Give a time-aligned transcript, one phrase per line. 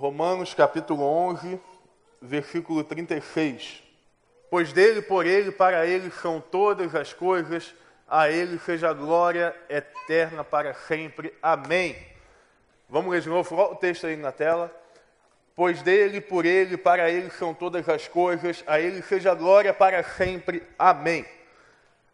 [0.00, 1.60] Romanos capítulo 11,
[2.22, 3.82] versículo 36.
[4.48, 7.74] Pois dele, por ele, para ele são todas as coisas,
[8.08, 11.34] a ele seja a glória eterna para sempre.
[11.42, 11.94] Amém.
[12.88, 14.74] Vamos ler de novo, o texto aí na tela.
[15.54, 19.74] Pois dele, por ele, para ele são todas as coisas, a ele seja a glória
[19.74, 20.62] para sempre.
[20.78, 21.26] Amém.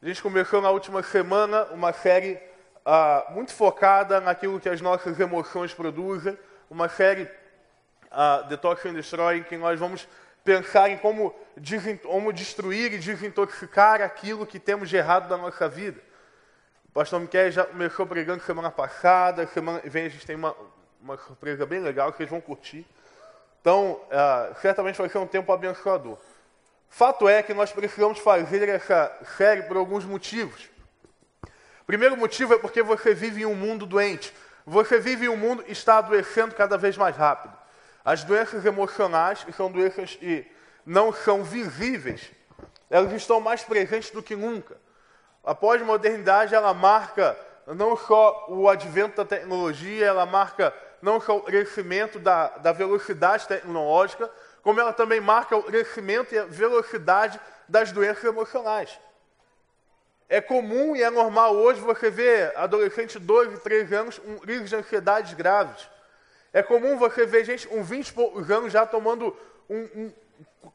[0.03, 2.37] A gente começou na última semana uma série
[2.85, 6.37] ah, muito focada naquilo que as nossas emoções produzem,
[6.69, 7.31] uma série
[8.13, 10.07] uh, Detox and Destroy, em que nós vamos
[10.45, 11.35] pensar em como,
[12.03, 16.01] como destruir e desintoxicar aquilo que temos de errado da nossa vida.
[16.89, 20.57] O pastor Miquel já começou pregando semana passada, semana vem a gente tem uma,
[21.01, 22.87] uma surpresa bem legal que vocês vão curtir.
[23.61, 26.17] Então, uh, certamente vai ser um tempo abençoador.
[26.89, 30.71] Fato é que nós precisamos fazer essa série por alguns motivos.
[31.87, 34.33] Primeiro motivo é porque você vive em um mundo doente.
[34.65, 37.56] Você vive em um mundo que está adoecendo cada vez mais rápido.
[38.07, 40.47] As doenças emocionais, que são doenças que
[40.87, 42.31] não são visíveis,
[42.89, 44.77] elas estão mais presentes do que nunca.
[45.43, 50.73] A pós-modernidade, ela marca não só o advento da tecnologia, ela marca
[51.03, 54.31] não só o crescimento da, da velocidade tecnológica,
[54.63, 59.01] como ela também marca o crescimento e a velocidade das doenças emocionais.
[60.29, 64.71] É comum e é normal hoje você ver adolescentes de 12, 13 anos com crises
[64.71, 65.96] de ansiedades graves.
[66.53, 69.37] É comum você ver gente com 20 e poucos anos já tomando
[69.69, 70.13] um, um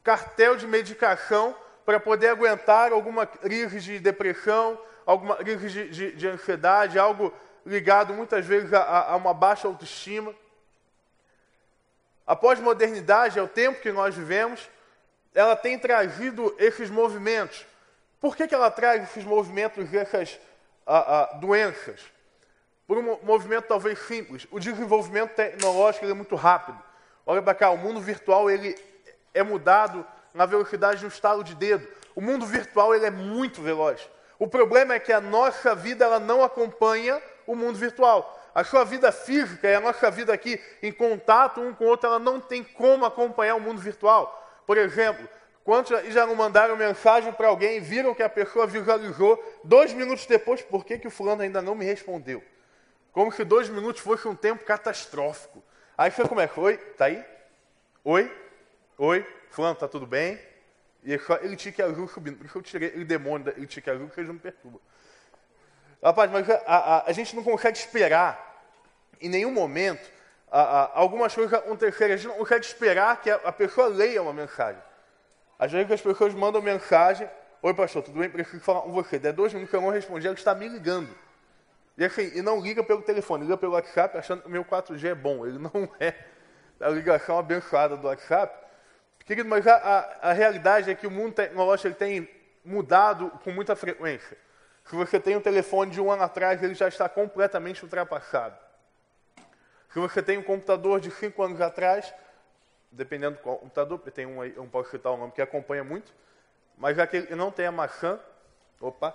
[0.02, 6.28] cartel de medicação para poder aguentar alguma crise de depressão, alguma crise de, de, de
[6.28, 7.32] ansiedade, algo
[7.64, 10.34] ligado muitas vezes a, a uma baixa autoestima.
[12.26, 14.68] A pós-modernidade, é o tempo que nós vivemos,
[15.34, 17.66] ela tem trazido esses movimentos.
[18.20, 20.38] Por que, que ela traz esses movimentos, essas
[20.86, 22.00] a, a, doenças?
[22.92, 24.46] Por um movimento talvez simples.
[24.50, 26.78] O desenvolvimento tecnológico é muito rápido.
[27.24, 28.76] Olha para cá, o mundo virtual ele
[29.32, 30.04] é mudado
[30.34, 31.88] na velocidade de um estalo de dedo.
[32.14, 34.06] O mundo virtual ele é muito veloz.
[34.38, 38.38] O problema é que a nossa vida ela não acompanha o mundo virtual.
[38.54, 42.08] A sua vida física e a nossa vida aqui em contato um com o outro,
[42.08, 44.62] ela não tem como acompanhar o mundo virtual.
[44.66, 45.26] Por exemplo,
[45.64, 50.60] quantos já não mandaram mensagem para alguém, viram que a pessoa visualizou, dois minutos depois,
[50.60, 52.44] por que, que o fulano ainda não me respondeu?
[53.12, 55.62] Como se dois minutos fosse um tempo catastrófico.
[55.96, 57.24] Aí você começa, oi, tá aí?
[58.02, 58.34] Oi?
[58.96, 59.26] Oi?
[59.50, 60.40] Fulano, tá tudo bem?
[61.04, 61.12] E
[61.42, 62.38] ele tinha que azul subindo.
[62.38, 64.80] Por isso eu tirei o demônio ele tinha que azul, porque ele não me.
[66.02, 68.64] Rapaz, mas a, a, a, gente não consegue esperar,
[69.20, 70.10] em nenhum momento,
[70.50, 72.14] a, algumas coisas acontecerem.
[72.14, 74.82] A gente não consegue esperar que a, pessoa leia uma mensagem.
[75.58, 77.28] Às vezes as pessoas mandam mensagem,
[77.62, 78.30] oi pastor, tudo bem?
[78.30, 79.18] Preciso falar com você.
[79.18, 81.14] Der dois minutos que eu não respondi, ela está me ligando.
[82.02, 85.04] E assim, e não liga pelo telefone, liga pelo WhatsApp achando que o meu 4G
[85.04, 85.46] é bom.
[85.46, 85.70] Ele não
[86.00, 86.12] é
[86.80, 88.52] a ligação abençoada do WhatsApp.
[89.24, 92.28] Querido, mas a, a, a realidade é que o mundo tecnológico tem
[92.64, 94.36] mudado com muita frequência.
[94.84, 98.56] Se você tem um telefone de um ano atrás, ele já está completamente ultrapassado.
[99.92, 102.12] Se você tem um computador de cinco anos atrás,
[102.90, 105.84] dependendo do computador, porque tem um aí, eu não posso citar o nome que acompanha
[105.84, 106.12] muito,
[106.76, 108.18] mas já que ele não tem a maçã,
[108.80, 109.14] opa,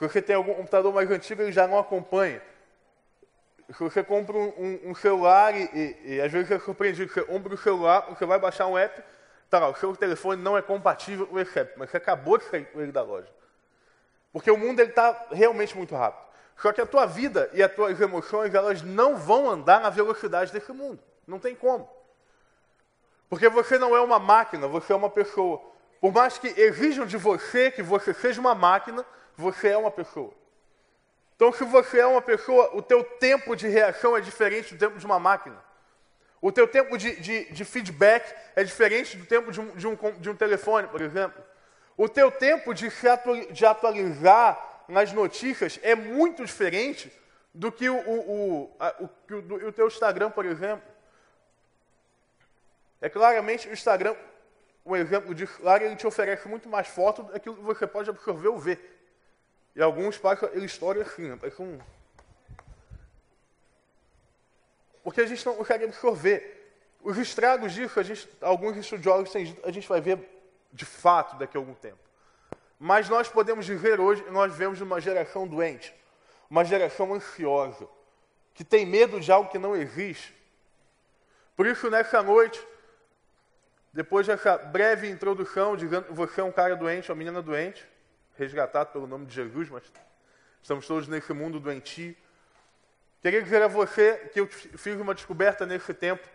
[0.00, 2.40] se você tem algum computador mais antigo, ele já não acompanha.
[3.68, 7.22] Se você compra um, um, um celular e, e, e, às vezes é surpreendido, você
[7.22, 9.02] compra o um celular, você vai baixar um app,
[9.50, 12.44] tá lá, o seu telefone não é compatível com esse app, mas você acabou de
[12.44, 13.28] sair com ele da loja.
[14.32, 16.24] Porque o mundo está realmente muito rápido.
[16.56, 20.50] Só que a tua vida e as tuas emoções, elas não vão andar na velocidade
[20.50, 20.98] desse mundo.
[21.26, 21.86] Não tem como.
[23.28, 25.60] Porque você não é uma máquina, você é uma pessoa.
[26.00, 29.04] Por mais que exijam de você que você seja uma máquina,
[29.36, 30.32] você é uma pessoa.
[31.36, 34.98] Então, se você é uma pessoa, o teu tempo de reação é diferente do tempo
[34.98, 35.56] de uma máquina.
[36.42, 39.96] O teu tempo de, de, de feedback é diferente do tempo de um, de, um,
[40.18, 41.42] de um, telefone, por exemplo.
[41.96, 42.90] O teu tempo de,
[43.52, 47.12] de atualizar nas notícias é muito diferente
[47.54, 50.86] do que o, o, o, o, o teu Instagram, por exemplo.
[53.00, 54.14] É claramente o Instagram,
[54.84, 58.48] um exemplo disso, claro, ele te oferece muito mais fotos daquilo que você pode absorver
[58.48, 58.99] ou ver.
[59.74, 61.36] E alguns passam a história assim, né?
[61.40, 61.78] parece um...
[65.02, 66.74] Porque a gente não consegue absorver.
[67.02, 70.18] Os estragos disso, gente, alguns estudiosos têm dito, a gente vai ver
[70.72, 71.98] de fato daqui a algum tempo.
[72.78, 75.94] Mas nós podemos dizer hoje, nós vivemos uma geração doente,
[76.48, 77.88] uma geração ansiosa,
[78.54, 80.34] que tem medo de algo que não existe.
[81.56, 82.62] Por isso, nessa noite,
[83.92, 87.86] depois dessa breve introdução, dizendo que você é um cara doente, uma menina doente,
[88.40, 89.84] resgatado pelo nome de Jesus, mas
[90.62, 92.16] estamos todos nesse mundo doentio.
[93.20, 96.26] Queria dizer a você que eu fiz uma descoberta nesse tempo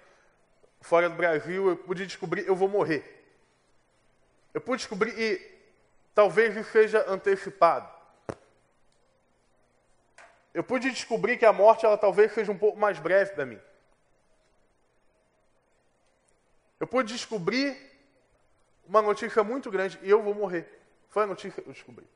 [0.81, 3.03] fora do Brasil, eu pude descobrir, eu vou morrer.
[4.53, 5.41] Eu pude descobrir e
[6.13, 7.89] talvez isso seja antecipado.
[10.53, 13.59] Eu pude descobrir que a morte ela talvez seja um pouco mais breve para mim.
[16.79, 17.75] Eu pude descobrir
[18.85, 20.84] uma notícia muito grande e eu vou morrer.
[21.09, 22.07] Foi a notícia que eu descobri.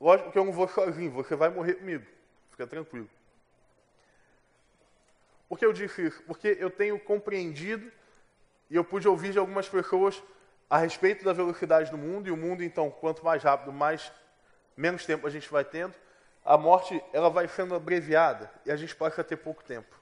[0.00, 2.04] Lógico que eu não vou sozinho, você vai morrer comigo.
[2.50, 3.08] Fica tranquilo.
[5.48, 6.22] Por que eu disse isso?
[6.24, 7.92] Porque eu tenho compreendido
[8.70, 10.22] e eu pude ouvir de algumas pessoas
[10.68, 14.10] a respeito da velocidade do mundo, e o mundo, então, quanto mais rápido, mais
[14.74, 15.94] menos tempo a gente vai tendo,
[16.42, 19.94] a morte ela vai sendo abreviada e a gente passa a ter pouco tempo.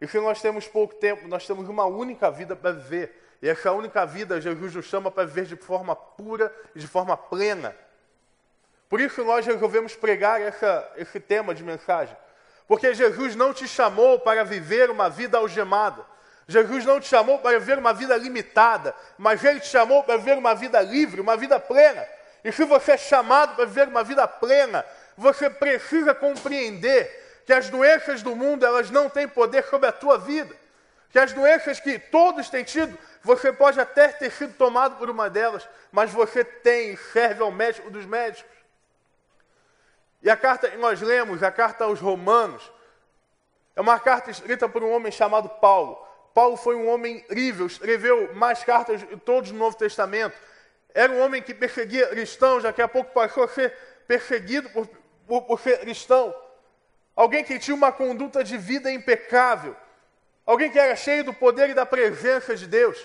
[0.00, 3.18] E se nós temos pouco tempo, nós temos uma única vida para viver.
[3.42, 7.16] E essa única vida, Jesus nos chama para viver de forma pura e de forma
[7.16, 7.74] plena.
[8.88, 12.16] Por isso nós resolvemos pregar essa, esse tema de mensagem.
[12.66, 16.04] Porque Jesus não te chamou para viver uma vida algemada.
[16.46, 20.36] Jesus não te chamou para viver uma vida limitada, mas Ele te chamou para viver
[20.36, 22.04] uma vida livre, uma vida plena.
[22.42, 24.84] E se você é chamado para viver uma vida plena,
[25.16, 30.18] você precisa compreender que as doenças do mundo elas não têm poder sobre a tua
[30.18, 30.54] vida.
[31.10, 35.28] Que as doenças que todos têm tido, você pode até ter sido tomado por uma
[35.28, 38.50] delas, mas você tem e serve ao médico dos médicos.
[40.22, 42.70] E a carta que nós lemos, a carta aos Romanos,
[43.74, 46.06] é uma carta escrita por um homem chamado Paulo.
[46.34, 50.36] Paulo foi um homem incrível, escreveu mais cartas de todos no Novo Testamento.
[50.94, 53.74] Era um homem que perseguia cristãos, daqui a pouco passou a ser
[54.06, 54.88] perseguido por,
[55.26, 56.34] por, por ser cristão.
[57.16, 59.76] Alguém que tinha uma conduta de vida impecável.
[60.46, 62.98] Alguém que era cheio do poder e da presença de Deus.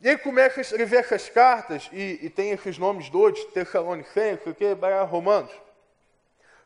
[0.00, 4.54] E ele começa a escrever essas cartas, e, e tem esses nomes doidos, Tessalonicenses, o
[4.54, 4.66] que,
[5.08, 5.50] Romanos.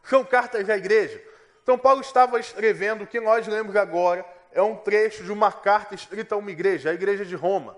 [0.02, 1.22] São cartas da igreja.
[1.62, 5.94] Então, Paulo estava escrevendo o que nós lemos agora, é um trecho de uma carta
[5.94, 7.76] escrita a uma igreja, a igreja de Roma.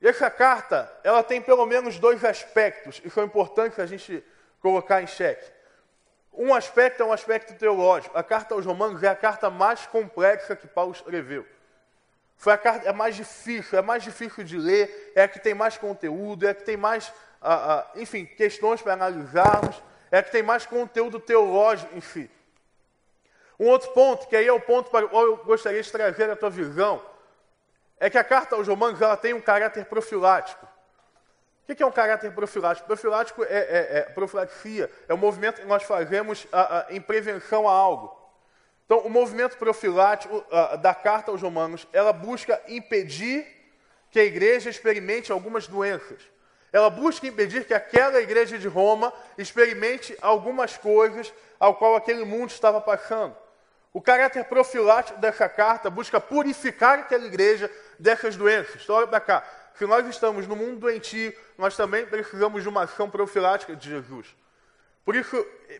[0.00, 4.24] E essa carta, ela tem pelo menos dois aspectos, e são importantes a gente
[4.60, 5.55] colocar em xeque.
[6.36, 8.16] Um aspecto é um aspecto teológico.
[8.16, 11.46] A carta aos Romanos é a carta mais complexa que Paulo escreveu.
[12.36, 15.54] Foi a carta é mais difícil, é mais difícil de ler, é a que tem
[15.54, 17.10] mais conteúdo, é a que tem mais,
[17.94, 22.30] enfim, questões para analisarmos, é a que tem mais conteúdo teológico em si.
[23.58, 26.28] Um outro ponto, que aí é o ponto para o qual eu gostaria de trazer
[26.28, 27.02] a tua visão,
[27.98, 30.68] é que a carta aos Romanos ela tem um caráter profilático.
[31.68, 32.86] O que é um caráter profilático?
[32.86, 37.68] Profilático é, é, é profilaxia, é o movimento que nós fazemos a, a, em prevenção
[37.68, 38.16] a algo.
[38.84, 43.44] Então, o movimento profilático uh, da carta aos Romanos, ela busca impedir
[44.12, 46.22] que a igreja experimente algumas doenças.
[46.72, 52.50] Ela busca impedir que aquela igreja de Roma experimente algumas coisas ao qual aquele mundo
[52.50, 53.36] estava passando.
[53.92, 57.68] O caráter profilático dessa carta busca purificar aquela igreja
[57.98, 58.82] dessas doenças.
[58.84, 59.44] Então, olha para cá.
[59.76, 64.34] Se nós estamos no mundo doentio, nós também precisamos de uma ação profilática de Jesus.
[65.04, 65.36] Por isso,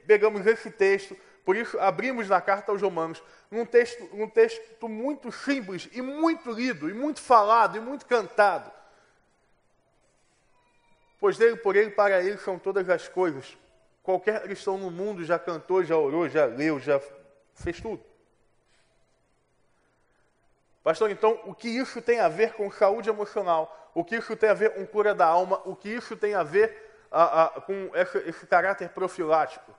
[0.07, 1.17] pegamos esse texto
[1.47, 6.51] por isso, abrimos na carta aos Romanos, num texto, um texto muito simples e muito
[6.51, 8.69] lido, e muito falado, e muito cantado.
[11.21, 13.57] Pois dele, por ele, para ele são todas as coisas.
[14.03, 17.01] Qualquer cristão no mundo já cantou, já orou, já leu, já
[17.55, 18.05] fez tudo.
[20.87, 23.91] Pastor, então, o que isso tem a ver com saúde emocional?
[23.93, 25.61] O que isso tem a ver com cura da alma?
[25.65, 29.75] O que isso tem a ver a, a, com esse, esse caráter profilático?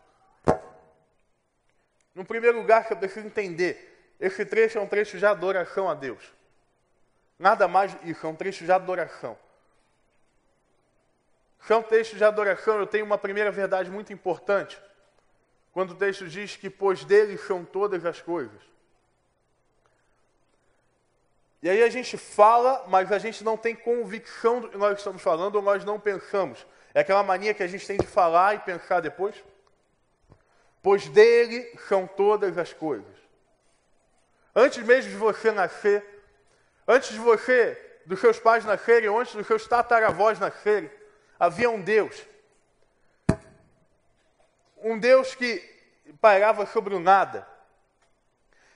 [2.13, 6.21] No primeiro lugar, você precisa entender: esse trecho é um trecho de adoração a Deus.
[7.39, 9.39] Nada mais isso, é um trecho de adoração.
[11.61, 14.77] Se é um texto de adoração, eu tenho uma primeira verdade muito importante.
[15.71, 18.76] Quando o texto diz que, pois dele são todas as coisas.
[21.61, 25.21] E aí a gente fala, mas a gente não tem convicção do que nós estamos
[25.21, 26.65] falando ou nós não pensamos.
[26.93, 29.35] É aquela mania que a gente tem de falar e pensar depois
[30.87, 33.13] pois dele são todas as coisas.
[34.55, 36.01] Antes mesmo de você nascer,
[36.87, 40.89] antes de você, dos seus pais nascerem, antes dos seus tataravós nascerem,
[41.37, 42.25] havia um Deus.
[44.77, 45.59] Um Deus que
[46.21, 47.45] pairava sobre o nada.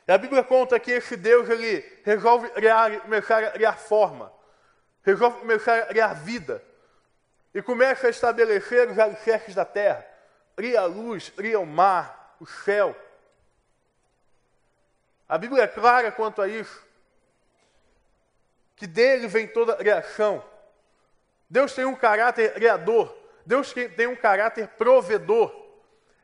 [0.07, 4.31] E a Bíblia conta que esse Deus ele resolve criar, começar a criar forma,
[5.03, 6.63] resolve começar a criar vida,
[7.53, 10.11] e começa a estabelecer os alicerces da terra
[10.61, 12.95] cria a luz, cria o mar, o céu.
[15.27, 16.85] A Bíblia é clara quanto a isso.
[18.75, 20.43] Que dele vem toda a criação.
[21.49, 23.15] Deus tem um caráter criador.
[23.43, 25.51] Deus tem um caráter provedor.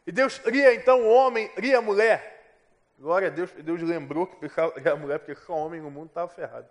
[0.06, 2.37] E Deus cria então o homem, cria a mulher.
[2.98, 4.38] Glória a Deus, Deus lembrou que
[4.84, 6.68] era mulher, porque só homem no mundo estava ferrado.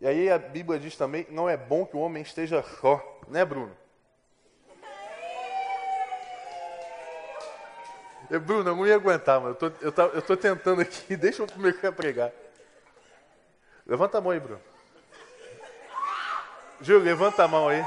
[0.00, 3.44] E aí a Bíblia diz também, não é bom que o homem esteja só, né
[3.44, 3.76] Bruno?
[8.38, 11.46] Bruno, eu não ia aguentar, mas eu tô, eu, eu tô tentando aqui, deixa eu
[11.46, 12.32] começar a pregar.
[13.86, 14.60] Levanta a mão aí, Bruno.
[16.80, 17.84] Júlio, levanta a mão aí.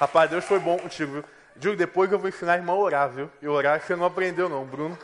[0.00, 1.24] Rapaz, Deus foi bom contigo, viu?
[1.56, 3.30] Júlio, depois eu vou ensinar a irmã a orar, viu?
[3.40, 4.98] E orar você não aprendeu, não, Bruno.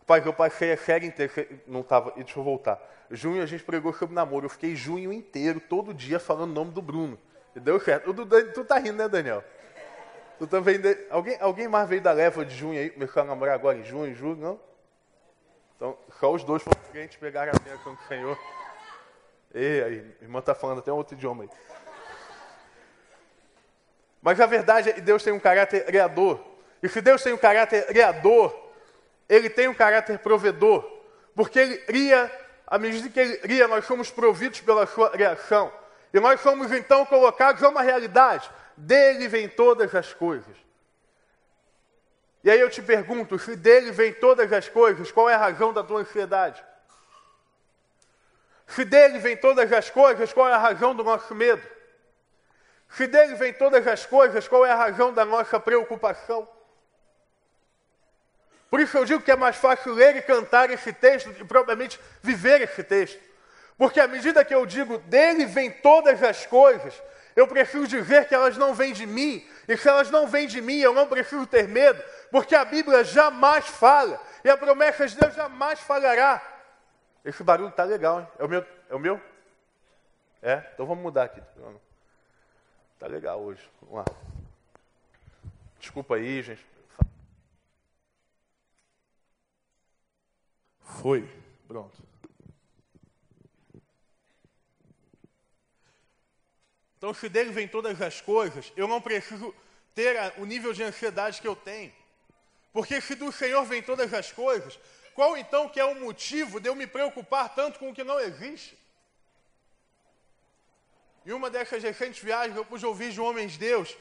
[0.00, 1.32] Rapaz, eu passei a série inteira.
[1.66, 2.12] Não tava.
[2.12, 2.80] Deixa eu voltar.
[3.10, 4.46] Junho a gente pregou sobre namoro.
[4.46, 7.18] Eu fiquei junho inteiro, todo dia, falando o nome do Bruno.
[7.54, 8.14] E deu certo.
[8.14, 9.44] Tu, tu tá rindo, né, Daniel?
[10.38, 10.80] Tu também.
[10.80, 10.96] De...
[11.10, 12.88] Alguém, alguém mais veio da leva de junho aí?
[12.88, 14.60] Começou a namorar agora em junho, julho, não?
[15.76, 18.38] Então, só os dois foram crentes, pegaram a bênção do Senhor.
[19.54, 21.50] E aí, irmã está falando até um outro idioma aí.
[24.20, 26.44] Mas a verdade é que Deus tem um caráter criador.
[26.82, 28.72] E se Deus tem um caráter criador,
[29.28, 30.84] Ele tem um caráter provedor.
[31.34, 32.30] Porque Ele cria,
[32.66, 35.72] à medida que Ele cria, nós somos providos pela sua criação.
[36.12, 38.50] E nós somos então colocados a uma realidade.
[38.76, 40.56] Dele vem todas as coisas.
[42.42, 45.72] E aí eu te pergunto, se dele vem todas as coisas, qual é a razão
[45.72, 46.64] da tua ansiedade?
[48.66, 51.62] Se dele vem todas as coisas, qual é a razão do nosso medo?
[52.90, 56.48] Se dele vem todas as coisas, qual é a razão da nossa preocupação?
[58.70, 61.98] Por isso eu digo que é mais fácil ler e cantar esse texto que propriamente
[62.22, 63.20] viver esse texto.
[63.76, 67.00] Porque à medida que eu digo dele vem todas as coisas,
[67.36, 69.46] eu preciso dizer que elas não vêm de mim.
[69.68, 73.04] E se elas não vêm de mim, eu não preciso ter medo, porque a Bíblia
[73.04, 74.20] jamais fala.
[74.42, 76.42] E a promessa de Deus jamais falhará.
[77.24, 78.28] Esse barulho está legal, hein?
[78.38, 78.66] É o meu?
[78.90, 79.20] É o meu?
[80.42, 80.62] É?
[80.74, 81.40] Então vamos mudar aqui.
[82.98, 83.62] Tá legal hoje.
[83.80, 84.04] Vamos lá.
[85.78, 86.64] Desculpa aí, gente.
[90.80, 91.28] Foi.
[91.68, 91.96] Pronto.
[96.96, 99.54] Então, se dele vem todas as coisas, eu não preciso
[99.94, 101.92] ter o nível de ansiedade que eu tenho.
[102.72, 104.78] Porque se do Senhor vem todas as coisas,
[105.14, 108.18] qual então que é o motivo de eu me preocupar tanto com o que não
[108.18, 108.76] existe?
[111.28, 113.94] Em uma dessas recentes viagens, eu pude ouvir de homens de Deus,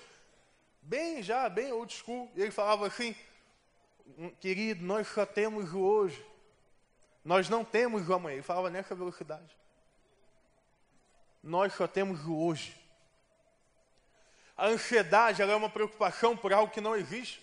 [0.81, 3.13] bem já, bem old school, e ele falava assim:
[4.17, 6.25] hum, querido, nós só temos o hoje,
[7.25, 8.35] nós não temos o amanhã.
[8.35, 9.57] Ele falava nessa velocidade.
[11.43, 12.73] Nós só temos o hoje.
[14.55, 17.41] A ansiedade é uma preocupação por algo que não existe.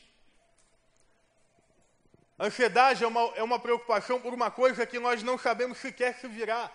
[2.39, 6.15] A ansiedade é uma, é uma preocupação por uma coisa que nós não sabemos sequer
[6.15, 6.73] se virá.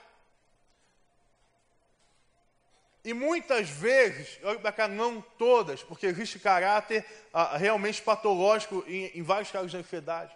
[3.10, 9.06] E muitas vezes, olha para cá, não todas, porque existe caráter ah, realmente patológico em,
[9.16, 10.32] em, vários casos de ansiedade.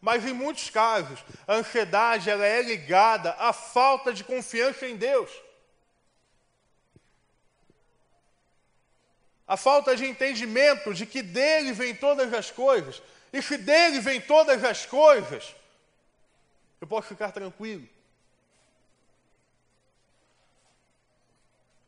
[0.00, 5.28] Mas em muitos casos, a ansiedade ela é ligada à falta de confiança em Deus.
[9.44, 13.02] A falta de entendimento de que dele vem todas as coisas.
[13.32, 15.52] E se dele vem todas as coisas,
[16.80, 17.88] eu posso ficar tranquilo.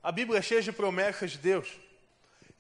[0.07, 1.69] A Bíblia é cheia de promessas de Deus.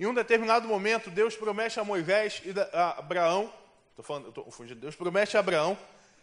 [0.00, 3.53] Em um determinado momento, Deus promete a Moisés e a Abraão,
[3.91, 5.79] estou falando, estou confundindo, Deus promete a Abraão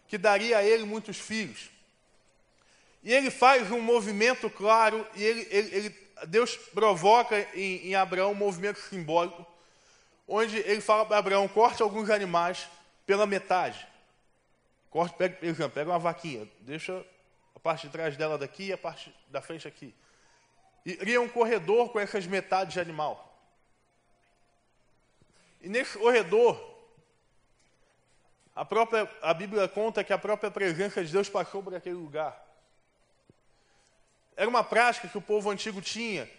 [0.06, 1.70] que daria a ele muitos filhos.
[3.02, 5.96] E ele faz um movimento claro, e ele, ele, ele
[6.28, 9.48] Deus provoca em, em Abraão um movimento simbólico,
[10.28, 12.68] onde ele fala para Abraão: corte alguns animais
[13.06, 13.88] pela metade.
[14.90, 17.02] Corte, pega, por exemplo, pega uma vaquinha, deixa
[17.56, 19.96] a parte de trás dela daqui e a parte da frente aqui.
[20.84, 23.30] Cria um corredor com essas metades de animal.
[25.62, 26.62] E nesse corredor,
[28.54, 32.38] a própria a Bíblia conta que a própria presença de Deus passou por aquele lugar.
[34.36, 36.30] Era uma prática que o povo antigo tinha.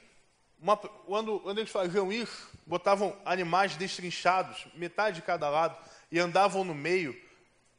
[0.60, 5.76] Uma, quando, quando eles faziam isso, botavam animais destrinchados, metade de cada lado,
[6.10, 7.18] e andavam no meio,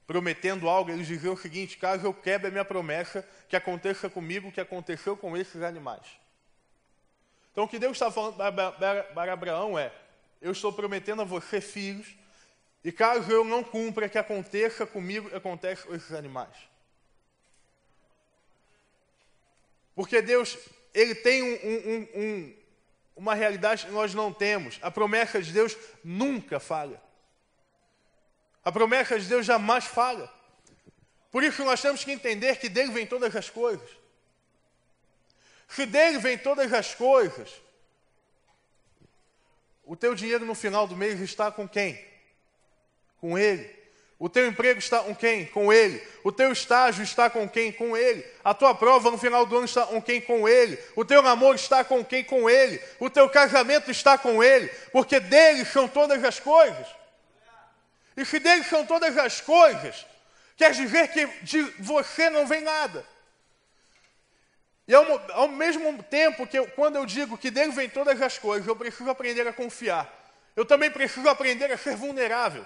[0.08, 0.90] prometendo algo.
[0.90, 4.62] Eles diziam o seguinte: caso eu quebre a minha promessa, que aconteça comigo o que
[4.62, 6.25] aconteceu com esses animais.
[7.56, 9.90] Então, o que Deus está falando para Abraão é:
[10.42, 12.06] eu estou prometendo a você filhos,
[12.84, 16.54] e caso eu não cumpra, que aconteça comigo, acontece com esses animais.
[19.96, 20.58] Porque Deus,
[20.94, 22.56] Ele tem um, um, um,
[23.16, 24.78] uma realidade que nós não temos.
[24.82, 27.02] A promessa de Deus nunca falha.
[28.66, 30.30] A promessa de Deus jamais falha.
[31.32, 33.90] Por isso nós temos que entender que dele vem todas as coisas.
[35.68, 37.50] Se dele vem todas as coisas,
[39.88, 42.04] O teu dinheiro no final do mês está com quem?
[43.22, 43.74] Com ele.
[44.18, 45.46] O teu emprego está com quem?
[45.46, 46.02] Com ele.
[46.24, 47.72] O teu estágio está com quem?
[47.72, 48.26] Com ele.
[48.44, 50.22] A tua prova no final do ano está com quem?
[50.22, 50.80] Com ele.
[50.96, 52.24] O teu namoro está com quem?
[52.24, 52.82] Com ele.
[53.00, 54.70] O teu casamento está com ele.
[54.92, 56.88] Porque dele são todas as coisas.
[58.18, 60.06] E se dele são todas as coisas,
[60.56, 63.06] quer dizer que de você não vem nada.
[64.88, 68.38] E ao, ao mesmo tempo que eu, quando eu digo que dele vem todas as
[68.38, 70.12] coisas, eu preciso aprender a confiar.
[70.56, 72.66] Eu também preciso aprender a ser vulnerável.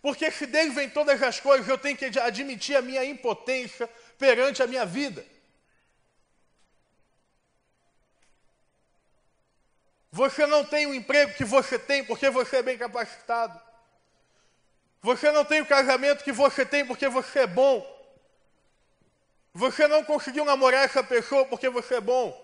[0.00, 4.62] Porque se dele vem todas as coisas, eu tenho que admitir a minha impotência perante
[4.62, 5.24] a minha vida.
[10.12, 13.60] Você não tem o emprego que você tem porque você é bem capacitado.
[15.02, 17.99] Você não tem o casamento que você tem porque você é bom.
[19.52, 22.34] Você não conseguiu namorar essa pessoa porque você é bom.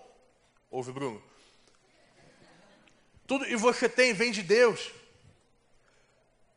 [0.69, 1.23] Ouve, Bruno.
[3.25, 4.91] Tudo e você tem vem de Deus.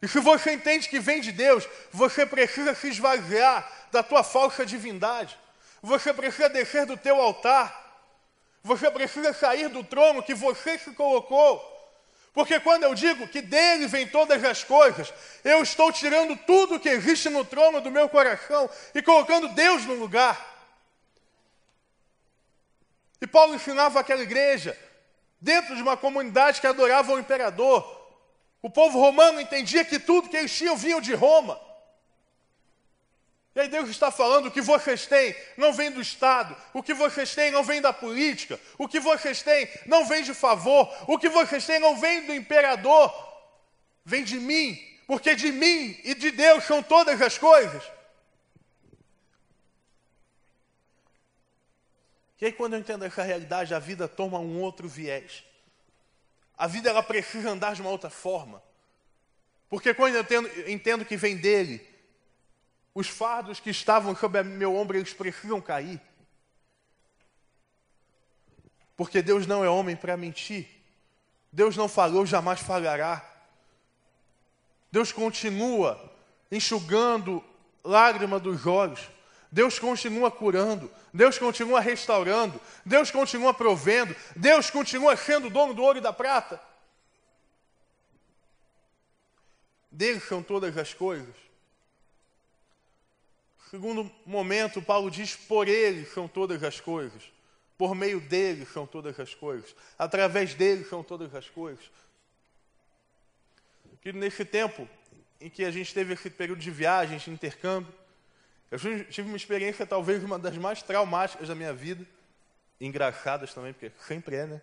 [0.02, 4.64] E se você entende que vem de Deus, você precisa se esvaziar da tua falsa
[4.64, 5.38] divindade.
[5.82, 7.78] Você precisa descer do teu altar.
[8.62, 11.69] Você precisa sair do trono que você se colocou.
[12.32, 16.88] Porque quando eu digo que dele vem todas as coisas, eu estou tirando tudo que
[16.88, 20.48] existe no trono do meu coração e colocando Deus no lugar.
[23.20, 24.78] E Paulo ensinava aquela igreja,
[25.40, 27.98] dentro de uma comunidade que adorava o imperador,
[28.62, 31.60] o povo romano entendia que tudo que eles tinham vinha de Roma.
[33.54, 36.94] E aí Deus está falando: o que vocês têm não vem do Estado, o que
[36.94, 41.18] vocês têm não vem da política, o que vocês têm não vem de favor, o
[41.18, 43.12] que vocês têm não vem do imperador,
[44.04, 47.82] vem de mim, porque de mim e de Deus são todas as coisas.
[52.40, 55.44] E aí, quando eu entendo essa realidade, a vida toma um outro viés.
[56.56, 58.62] A vida ela precisa andar de uma outra forma.
[59.68, 61.86] Porque quando eu entendo, entendo que vem dele,
[62.94, 66.00] os fardos que estavam sobre meu ombro, eles precisam cair.
[68.96, 70.68] Porque Deus não é homem para mentir.
[71.52, 73.24] Deus não falou, jamais falhará.
[74.92, 76.12] Deus continua
[76.50, 77.42] enxugando
[77.84, 79.08] lágrima dos olhos.
[79.52, 85.98] Deus continua curando, Deus continua restaurando, Deus continua provendo, Deus continua sendo dono do ouro
[85.98, 86.60] e da prata.
[89.90, 91.49] Dele são todas as coisas.
[93.70, 97.22] Segundo momento, Paulo diz: por ele são todas as coisas,
[97.78, 101.88] por meio dele são todas as coisas, através dele são todas as coisas.
[104.00, 104.88] Que nesse tempo
[105.40, 107.94] em que a gente teve esse período de viagem, de intercâmbio,
[108.72, 112.04] eu tive uma experiência, talvez, uma das mais traumáticas da minha vida.
[112.80, 114.60] Engraçadas também, porque sempre é, né?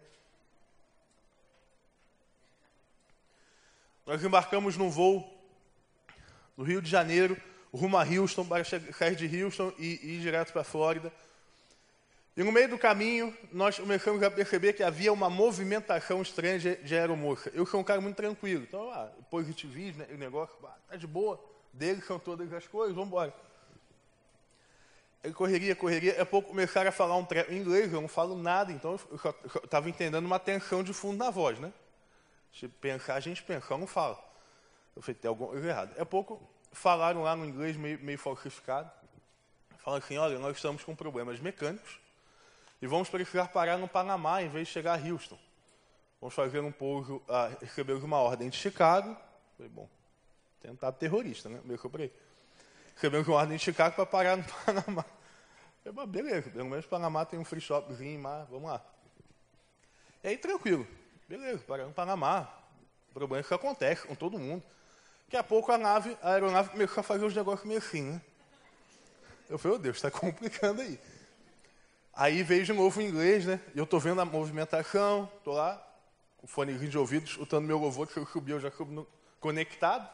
[4.06, 5.34] Nós embarcamos num voo
[6.58, 7.40] do Rio de Janeiro,
[7.74, 11.12] rumo a Houston, para sair de Houston e, e ir direto para a Flórida.
[12.38, 16.96] E no meio do caminho, nós começamos a perceber que havia uma movimentação estranha de,
[16.96, 17.50] aeromoça.
[17.52, 18.62] Eu sou um cara muito tranquilo.
[18.62, 20.56] Então, ah, positivismo, né, o negócio,
[20.88, 21.44] ah, de boa.
[21.74, 23.34] Deles são todas as coisas, vamos embora.
[25.24, 26.14] Ele correria, correria.
[26.16, 27.42] É pouco começaram a falar um tre...
[27.50, 31.32] em inglês, eu não falo nada, então eu estava entendendo uma tensão de fundo na
[31.32, 31.74] voz, né?
[32.54, 34.24] Se pensar, a gente pensa, eu não fala.
[34.96, 35.94] Eu falei, tem alguma coisa errada.
[35.98, 36.40] É pouco
[36.72, 38.90] falaram lá no inglês meio, meio falsificado.
[39.80, 42.00] Falam assim, olha, nós estamos com problemas mecânicos
[42.82, 45.40] e vamos precisar parar no Panamá em vez de chegar a Houston.
[46.20, 49.16] Vamos fazer um pouso, ah, recebemos uma ordem de Chicago.
[49.56, 49.90] Falei, bom,
[50.60, 51.62] tentado terrorista, né?
[51.64, 52.12] Meio que eu
[52.96, 55.06] recebemos uma ordem de Chicago para parar no Panamá.
[55.86, 58.84] Eu falei, beleza, pelo menos o Panamá tem um free shopzinho, mas vamos lá.
[60.24, 60.86] E aí, tranquilo.
[61.30, 62.52] Beleza, parar no Panamá.
[63.10, 64.64] O problema é que acontece com todo mundo.
[65.28, 68.22] Daqui a pouco a nave, a aeronave começou a fazer os negócios meio assim, né?
[69.50, 70.98] Eu falei, oh Deus, está complicando aí.
[72.14, 73.60] Aí veio de novo em inglês, né?
[73.76, 75.86] Eu estou vendo a movimentação, estou lá,
[76.38, 79.06] com fonezinho de ouvido, escutando meu louvor, que eu subi, eu já subi
[79.42, 80.10] conectado.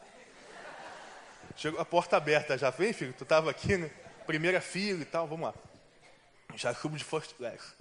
[1.54, 3.14] Chegou a porta aberta, já vem, filho?
[3.16, 3.92] Tu estava aqui, né?
[4.26, 5.54] Primeira fila e tal, vamos lá.
[6.56, 7.76] Já subo de first class.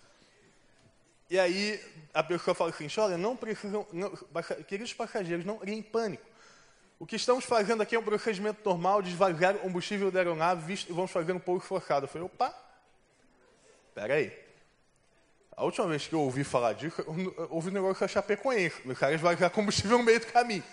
[1.31, 4.11] E aí a pessoa fala assim, olha, não precisam, não,
[4.67, 6.32] queridos passageiros, não em pânico.
[6.99, 10.65] O que estamos fazendo aqui é um procedimento normal de esvaziar o combustível da aeronave
[10.65, 12.05] visto, e vamos fazer um pouco forçado.
[12.05, 12.53] Eu falei, opa,
[13.89, 14.31] espera aí.
[15.55, 18.81] A última vez que eu ouvi falar disso, eu ouvi um negócio da Chapecoense.
[18.85, 20.63] O cara esvaziar combustível no meio do caminho.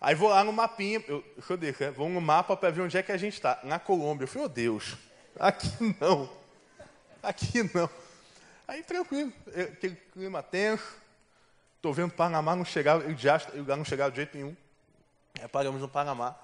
[0.00, 1.90] Aí vou lá no mapinha, eu, eu deixo, né?
[1.90, 3.60] vou no mapa para ver onde é que a gente está.
[3.62, 4.24] Na Colômbia.
[4.24, 4.96] Eu falei, oh Deus,
[5.38, 6.30] aqui não.
[7.22, 7.88] Aqui não.
[8.66, 10.96] Aí tranquilo, aquele clima tenso,
[11.86, 14.56] Estou vendo Panamá não chegava, eu já, o lugar não chegava de jeito nenhum.
[15.40, 16.34] Aí paramos no Panamá.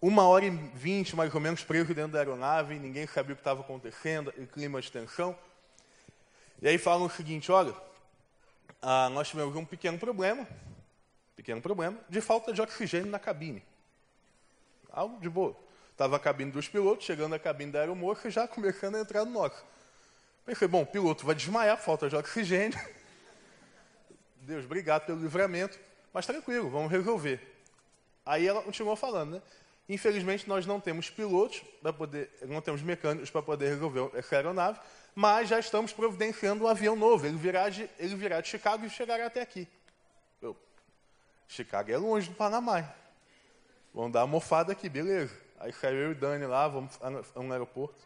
[0.00, 3.40] Uma hora e vinte, mais ou menos, preso dentro da aeronave, ninguém sabia o que
[3.40, 5.36] estava acontecendo, e clima de tensão.
[6.60, 7.74] E aí falam o seguinte, olha,
[8.80, 10.46] ah, nós tivemos um pequeno problema,
[11.36, 13.64] pequeno problema, de falta de oxigênio na cabine.
[14.90, 15.56] Algo de boa.
[15.92, 19.30] Estava a cabine dos pilotos, chegando a cabine da aeromoça, já começando a entrar no
[19.30, 19.64] nosso.
[20.44, 22.76] Pensei, bom, o piloto vai desmaiar, falta de oxigênio.
[24.42, 25.78] Deus, obrigado pelo livramento,
[26.12, 27.51] mas tranquilo, vamos resolver.
[28.24, 29.42] Aí ela continuou falando, né?
[29.88, 34.78] Infelizmente, nós não temos pilotos para poder, não temos mecânicos para poder resolver essa aeronave,
[35.14, 37.26] mas já estamos providenciando um avião novo.
[37.26, 39.68] Ele virá de, ele virá de Chicago e chegará até aqui.
[40.40, 40.56] Eu,
[41.48, 42.94] Chicago é longe do Panamá.
[43.92, 45.36] Vamos dar uma mofada aqui, beleza.
[45.58, 46.98] Aí saiu eu e Dani lá, vamos
[47.34, 48.00] no aeroporto.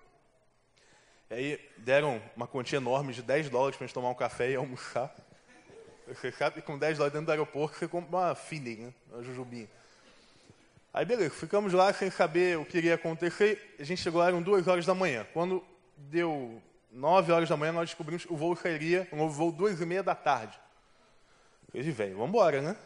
[1.31, 4.57] Aí deram uma quantia enorme de 10 dólares para a gente tomar um café e
[4.57, 5.15] almoçar.
[6.09, 8.95] Você sabe que com 10 dólares dentro do aeroporto você compra uma feeling, né?
[9.11, 9.69] uma jujubinha.
[10.97, 13.77] Aí beleza, ficamos lá sem saber o que iria acontecer.
[13.79, 15.27] A gente chegou lá, eram duas horas da manhã.
[15.31, 15.63] Quando
[15.95, 19.85] deu nove horas da manhã, nós descobrimos que o voo sairia, um voo duas e
[19.85, 20.59] meia da tarde.
[21.71, 22.77] Falei, velho, vamos embora, né?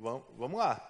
[0.00, 0.84] Vamos, vamos lá.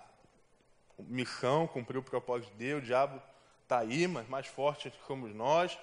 [1.00, 3.20] Missão, cumpriu o propósito de Deus, o diabo
[3.62, 5.78] está aí, mas mais forte somos nós.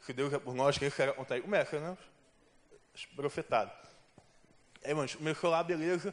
[0.00, 1.40] Se Deus é por nós, quem será contra?
[1.40, 1.96] O mestre, né?
[3.14, 3.70] Profetado.
[4.84, 6.12] Aí, mano, começou lá, beleza.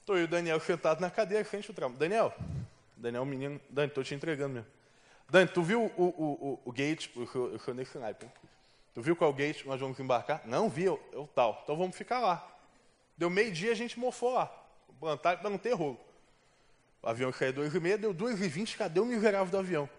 [0.00, 1.96] Estou eu e o Daniel sentado na cadeira, frente ao trabalho.
[1.96, 2.34] Daniel,
[3.04, 4.70] Daniel, menino, Dani, estou te entregando mesmo.
[5.28, 7.10] Dani, tu viu o, o, o, o gate,
[7.62, 8.26] sou nesse naipe,
[8.94, 10.40] Tu viu qual gate nós vamos embarcar?
[10.46, 11.60] Não vi, eu, eu tal.
[11.62, 12.48] Então vamos ficar lá.
[13.14, 14.46] Deu meio-dia, a gente mofou lá.
[14.98, 16.00] Plantar para não ter rolo.
[17.02, 19.90] O avião saiu duas e meia, deu duas e vinte, cadê o miserável do avião?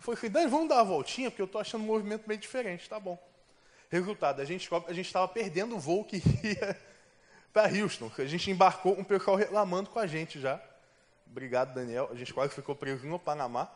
[0.00, 2.88] Falei assim, Dani, vamos dar uma voltinha, porque eu estou achando um movimento meio diferente,
[2.88, 3.16] tá bom.
[3.88, 6.76] Resultado, a gente a estava perdendo o voo que ia
[7.52, 8.10] para Houston.
[8.18, 10.60] A gente embarcou um pessoal reclamando com a gente já.
[11.30, 12.08] Obrigado, Daniel.
[12.10, 13.70] A gente quase ficou preso no Panamá.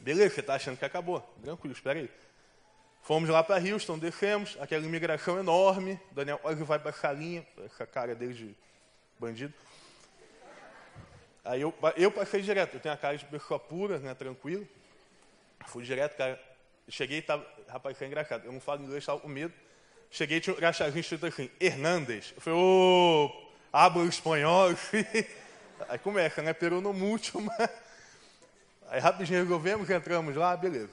[0.00, 1.20] Beleza, você está achando que acabou.
[1.42, 2.10] Tranquilo, espera aí.
[3.02, 6.00] Fomos lá para Houston, descemos, aquela imigração enorme.
[6.12, 8.56] Daniel olha vai para a salinha, essa cara dele de
[9.18, 9.52] bandido.
[11.44, 14.66] Aí eu, eu passei direto, eu tenho a cara de pessoa pura, né, tranquilo.
[15.66, 16.40] Fui direto, cara.
[16.88, 17.46] Cheguei e tava.
[17.68, 18.46] Rapaz, foi engraçado.
[18.46, 19.52] Eu não falo inglês, estava com medo.
[20.10, 22.32] Cheguei tinha um crachadinho escrito assim, Hernandes.
[22.34, 23.30] Eu falei, ô,
[23.72, 24.70] oh, espanhol.
[25.88, 26.52] Aí começa, né?
[26.52, 27.70] Pero no múltiplo, mas...
[28.88, 30.92] Aí rapidinho resolvemos, entramos lá, beleza.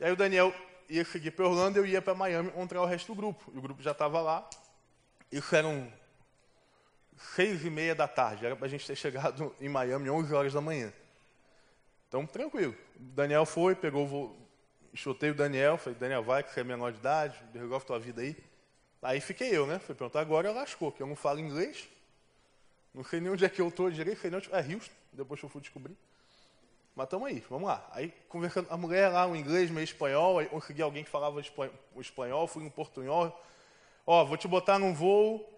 [0.00, 0.52] E aí o Daniel
[0.88, 3.50] ia seguir para Orlando, eu ia para Miami encontrar o resto do grupo.
[3.54, 4.48] E o grupo já estava lá.
[5.30, 5.92] Isso eram
[7.34, 8.46] seis e meia da tarde.
[8.46, 10.92] Era para a gente ter chegado em Miami 11 horas da manhã.
[12.08, 12.74] Então, tranquilo.
[12.96, 14.48] O Daniel foi, pegou o voo,
[14.94, 18.22] chutei o Daniel, falei, Daniel, vai, que você é menor de idade, resolve tua vida
[18.22, 18.36] aí.
[19.02, 19.78] Aí fiquei eu, né?
[19.78, 21.88] Falei, pronto, agora lascou, que eu não falo inglês.
[22.94, 24.48] Não sei nem onde é que eu estou direito, sei nem onde...
[24.52, 25.96] É Houston, depois eu fui descobrir.
[26.96, 27.88] Mas estamos aí, vamos lá.
[27.92, 31.40] Aí conversando, a mulher lá, o inglês, meio espanhol, aí consegui alguém que falava
[31.94, 33.40] o espanhol, fui no portunhol.
[34.04, 35.48] Ó, vou te botar num voo,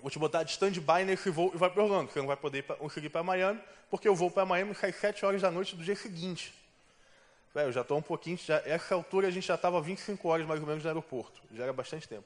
[0.00, 2.12] vou te botar de stand-by nesse voo e vai para Orlando.
[2.12, 3.60] Você não vai poder conseguir para Miami,
[3.90, 6.54] porque eu vou para Miami sai 7 horas da noite do dia seguinte.
[7.52, 10.46] Velho, eu já estou um pouquinho, já, essa altura a gente já estava 25 horas
[10.46, 11.42] mais ou menos no aeroporto.
[11.52, 12.24] Já era bastante tempo.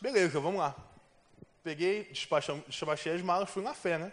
[0.00, 0.74] Beleza, vamos lá.
[1.68, 4.10] Peguei, despachei as malas, fui na fé, né?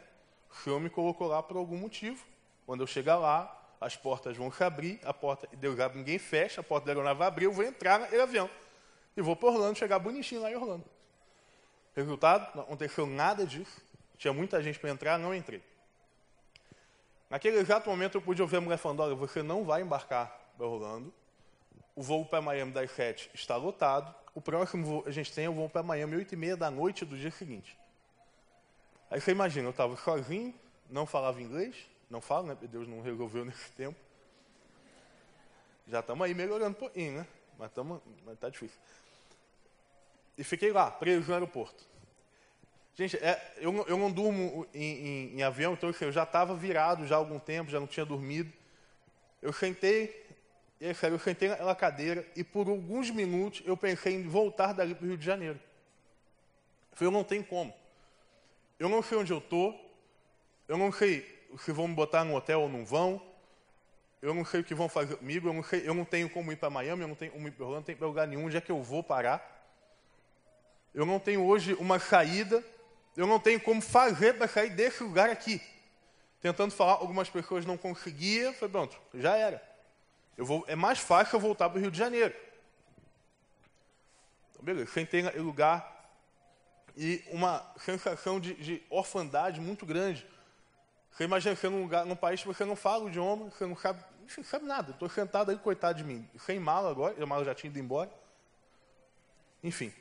[0.51, 2.21] O senhor me colocou lá por algum motivo.
[2.65, 6.59] Quando eu chegar lá, as portas vão se abrir, a porta, Deus abre, ninguém fecha,
[6.59, 8.49] a porta da aeronave vai abrir, eu vou entrar no avião.
[9.15, 10.83] E vou para Orlando, chegar bonitinho lá em Orlando.
[11.95, 13.81] Resultado, não aconteceu nada disso.
[14.17, 15.63] Tinha muita gente para entrar, não entrei.
[17.29, 20.67] Naquele exato momento eu pude ouvir a mulher falando, olha, você não vai embarcar para
[20.67, 21.13] Orlando,
[21.95, 25.53] o voo para Miami das 7 está lotado, o próximo voo a gente tem o
[25.53, 27.75] voo para Miami 8 e meia da noite do dia seguinte.
[29.09, 30.53] Aí você imagina, eu estava sozinho,
[30.89, 32.57] não falava inglês, não falo, né?
[32.61, 33.97] Deus não resolveu nesse tempo.
[35.87, 37.27] Já estamos aí melhorando um pouquinho, né?
[37.57, 38.77] Mas, tamo, mas tá difícil.
[40.37, 41.85] E fiquei lá, preso no aeroporto.
[42.95, 47.05] Gente, é, eu, eu não durmo em, em, em avião, então eu já estava virado
[47.05, 48.51] já há algum tempo, já não tinha dormido.
[49.41, 50.24] Eu sentei,
[50.79, 54.93] e aí, eu sentei naquela cadeira e por alguns minutos eu pensei em voltar dali
[54.93, 55.59] para o Rio de Janeiro.
[56.91, 57.73] Eu falei, eu não tenho como.
[58.77, 59.73] Eu não sei onde eu estou,
[60.67, 63.21] eu não sei se vão me botar no hotel ou não vão.
[64.21, 66.51] Eu não sei o que vão fazer comigo, eu não, sei, eu não tenho como
[66.51, 68.57] ir para Miami, eu não tenho como ir para Orlando, não tenho lugar nenhum, onde
[68.57, 69.53] é que eu vou parar.
[70.93, 72.63] Eu não tenho hoje uma saída,
[73.15, 75.61] eu não tenho como fazer para sair desse lugar aqui.
[76.41, 79.74] Tentando falar, algumas pessoas não conseguiam, foi pronto, já era.
[80.37, 82.33] Eu vou, é mais fácil eu voltar para o Rio de Janeiro.
[84.51, 85.95] Então, beleza, sentei no lugar,
[86.97, 90.25] e uma sensação de, de orfandade muito grande.
[91.11, 93.75] Você imagina você num, lugar, num país que você não fala o idioma, você não
[93.75, 94.91] sabe, você não sabe nada.
[94.91, 98.09] Estou sentado aí, coitado de mim, sem mala agora, a mala já tinha ido embora.
[99.63, 99.93] Enfim.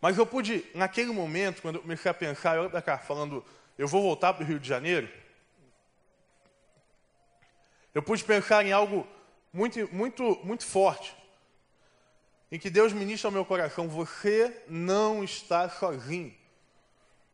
[0.00, 3.44] Mas eu pude, naquele momento, quando eu comecei a pensar, eu para cá, falando,
[3.76, 5.08] eu vou voltar para o Rio de Janeiro,
[7.94, 9.06] eu pude pensar em algo
[9.52, 11.14] muito, muito, muito forte,
[12.50, 16.34] em que Deus ministra ao meu coração: você não está sozinho.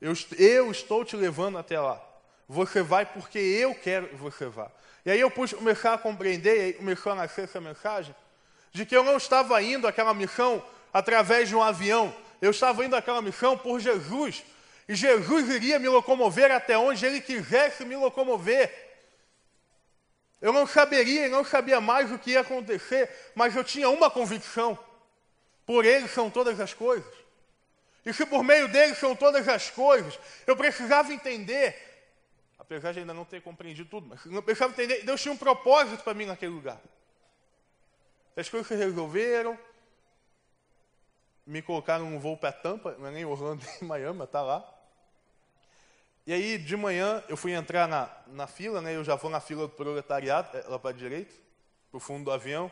[0.00, 2.02] Eu, eu estou te levando até lá.
[2.48, 4.70] Você vai porque eu quero que você vá.
[5.04, 8.14] E aí eu pude começar a compreender, e começou a nascer essa mensagem,
[8.72, 12.96] de que eu não estava indo àquela missão através de um avião, eu estava indo
[12.96, 14.44] àquela missão por Jesus.
[14.88, 18.85] E Jesus iria me locomover até onde ele quisesse me locomover.
[20.40, 24.78] Eu não saberia, não sabia mais o que ia acontecer, mas eu tinha uma convicção:
[25.64, 27.12] por Ele são todas as coisas.
[28.04, 31.76] E se por meio dele são todas as coisas, eu precisava entender,
[32.58, 36.04] apesar de ainda não ter compreendido tudo, mas eu precisava entender, Deus tinha um propósito
[36.04, 36.80] para mim naquele lugar.
[38.36, 39.58] As coisas se resolveram,
[41.44, 44.75] me colocaram num voo para Tampa, não é nem Orlando, nem Miami, está lá.
[46.26, 48.96] E aí, de manhã, eu fui entrar na, na fila, né?
[48.96, 51.32] Eu já vou na fila do proletariado, é, lá para a direita,
[51.88, 52.70] para o fundo do avião.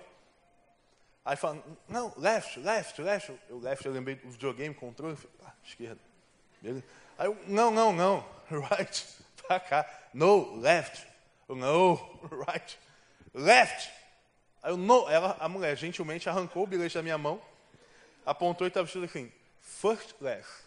[1.24, 3.32] Aí fala, não, left, left, left.
[3.48, 6.00] Eu left, eu lembrei do videogame, controle, falei, ah, esquerda.
[6.60, 6.84] Beleza?
[7.16, 9.06] Aí eu, não, não, não, right,
[9.46, 9.88] para cá.
[10.12, 11.06] No, left.
[11.48, 11.96] No,
[12.48, 12.76] right,
[13.32, 13.88] left.
[14.64, 15.08] Aí eu, no.
[15.08, 17.40] Ela, a mulher gentilmente arrancou o bilhete da minha mão,
[18.26, 20.64] apontou e estava escrito assim, first left.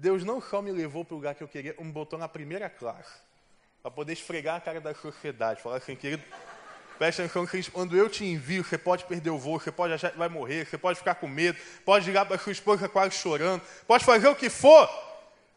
[0.00, 2.70] Deus não só me levou para o lugar que eu queria, me botou na primeira
[2.70, 3.12] classe.
[3.82, 5.60] Para poder esfregar a cara da sociedade.
[5.60, 6.22] Falar assim, querido,
[6.98, 10.18] presta atenção quando eu te envio, você pode perder o voo, você pode achar que
[10.18, 14.02] vai morrer, você pode ficar com medo, pode ligar para sua esposa quase chorando, pode
[14.02, 14.88] fazer o que for,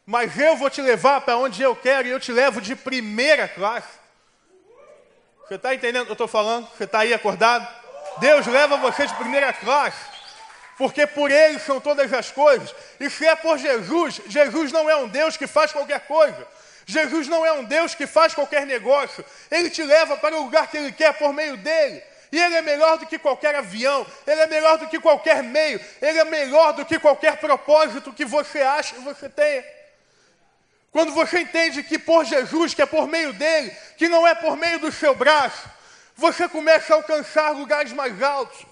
[0.06, 3.48] mas eu vou te levar para onde eu quero e eu te levo de primeira
[3.48, 3.98] classe.
[5.48, 6.68] Você está entendendo o que eu estou falando?
[6.76, 7.66] Você está aí acordado?
[8.20, 10.13] Deus leva você de primeira classe
[10.78, 12.74] porque por ele são todas as coisas.
[13.00, 16.48] E se é por Jesus, Jesus não é um Deus que faz qualquer coisa.
[16.86, 19.24] Jesus não é um Deus que faz qualquer negócio.
[19.50, 22.04] Ele te leva para o lugar que ele quer por meio dele.
[22.32, 25.80] E ele é melhor do que qualquer avião, ele é melhor do que qualquer meio,
[26.02, 29.64] ele é melhor do que qualquer propósito que você acha que você tenha.
[30.92, 34.58] Quando você entende que por Jesus, que é por meio dele, que não é por
[34.58, 35.70] meio do seu braço,
[36.16, 38.66] você começa a alcançar lugares mais altos.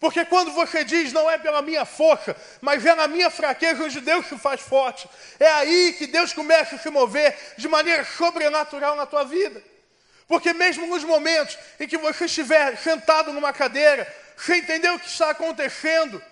[0.00, 4.00] Porque quando você diz não é pela minha força, mas é na minha fraqueza onde
[4.00, 5.08] Deus se faz forte,
[5.40, 9.60] é aí que Deus começa a se mover de maneira sobrenatural na tua vida.
[10.28, 14.06] Porque mesmo nos momentos em que você estiver sentado numa cadeira,
[14.36, 16.22] sem entender o que está acontecendo,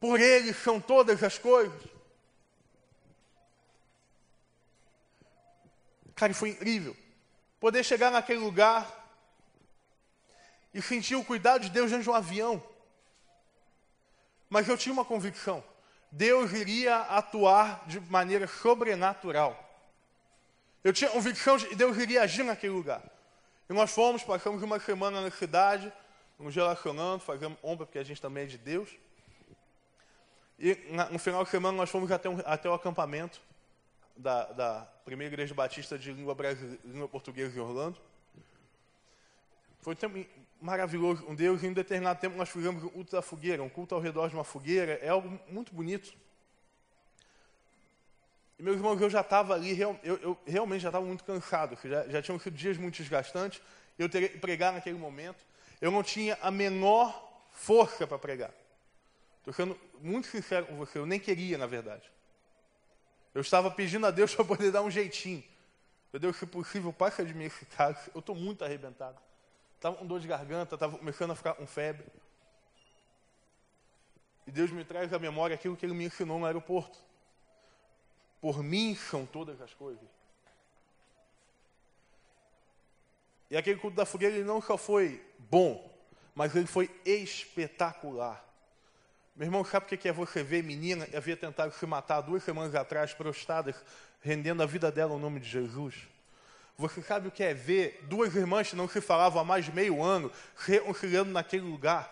[0.00, 1.82] por Ele são todas as coisas.
[6.14, 6.96] Cara, foi incrível.
[7.60, 8.86] Poder chegar naquele lugar
[10.72, 12.62] e sentir o cuidado de Deus dentro de um avião.
[14.48, 15.62] Mas eu tinha uma convicção:
[16.10, 19.64] Deus iria atuar de maneira sobrenatural.
[20.82, 23.02] Eu tinha convicção de que Deus iria agir naquele lugar.
[23.68, 25.92] E nós fomos, passamos uma semana na cidade,
[26.38, 28.88] nos relacionando, fazendo ombro, porque a gente também é de Deus.
[30.58, 30.74] E
[31.10, 33.40] no final de semana nós fomos até, um, até o acampamento
[34.16, 36.36] da, da, primeira igreja batista de língua,
[36.84, 37.98] língua portuguesa em Orlando.
[39.80, 40.18] Foi um tempo
[40.60, 41.62] maravilhoso um Deus.
[41.62, 44.34] Em um determinado tempo nós fizemos o culto da fogueira, um culto ao redor de
[44.34, 44.98] uma fogueira.
[45.02, 46.12] É algo muito bonito.
[48.58, 52.08] E, meus irmãos, eu já estava ali, eu, eu, realmente já estava muito cansado, já,
[52.08, 53.62] já tinham sido dias muito desgastantes.
[53.98, 55.44] Eu teria que pregar naquele momento.
[55.80, 58.50] Eu não tinha a menor força para pregar.
[59.38, 62.10] Estou sendo muito sincero com você, eu nem queria, na verdade.
[63.34, 65.44] Eu estava pedindo a Deus para poder dar um jeitinho.
[66.12, 67.98] Meu Deus, se possível, passa de mim esse caso.
[68.14, 69.18] Eu estou muito arrebentado.
[69.78, 72.04] Estava com dor de garganta, estava começando a ficar com febre.
[74.44, 76.98] E Deus me traz à memória aquilo que Ele me ensinou no aeroporto.
[78.40, 80.08] Por mim são todas as coisas.
[83.48, 85.96] E aquele culto da fogueira ele não só foi bom,
[86.34, 88.44] mas ele foi espetacular.
[89.34, 92.42] Meu irmão, sabe o que é você ver menina que havia tentado se matar duas
[92.42, 93.76] semanas atrás, prostradas,
[94.20, 96.08] rendendo a vida dela ao nome de Jesus?
[96.80, 99.72] Você sabe o que é ver duas irmãs que não se falavam há mais de
[99.72, 102.08] meio ano reconciliando naquele lugar?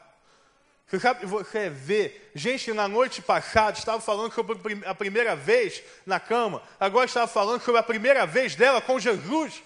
[0.88, 6.18] Você sabe você ver gente na noite passada estava falando sobre a primeira vez na
[6.18, 9.62] cama, agora estava falando sobre a primeira vez dela com Jesus?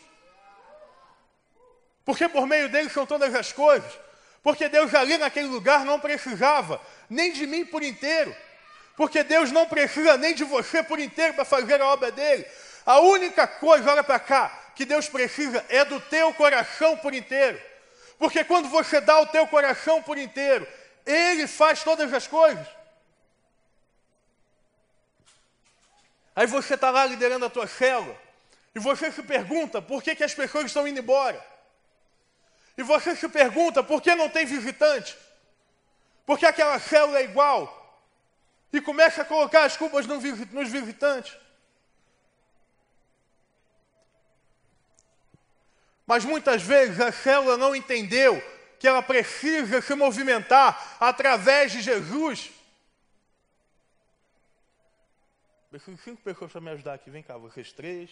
[2.05, 3.91] Porque por meio dele são todas as coisas.
[4.43, 8.37] Porque Deus ali naquele lugar não precisava nem de mim por inteiro.
[8.99, 12.45] Porque Deus não precisa nem de você por inteiro para fazer a obra dele.
[12.85, 17.61] A única coisa, olha para cá, que Deus precisa é do teu coração por inteiro.
[18.19, 20.66] Porque quando você dá o teu coração por inteiro,
[21.05, 22.66] Ele faz todas as coisas.
[26.35, 28.19] Aí você está lá liderando a tua célula,
[28.75, 31.45] e você se pergunta por que, que as pessoas estão indo embora.
[32.79, 35.14] E você se pergunta por que não tem visitante.
[36.25, 37.62] Porque aquela célula é igual.
[38.73, 41.37] E começa a colocar as culpas nos visitantes.
[46.11, 48.42] Mas muitas vezes a célula não entendeu
[48.81, 52.51] que ela precisa se movimentar através de Jesus.
[55.70, 57.09] Preciso de cinco pessoas para me ajudar aqui.
[57.11, 58.11] Vem cá, vocês três.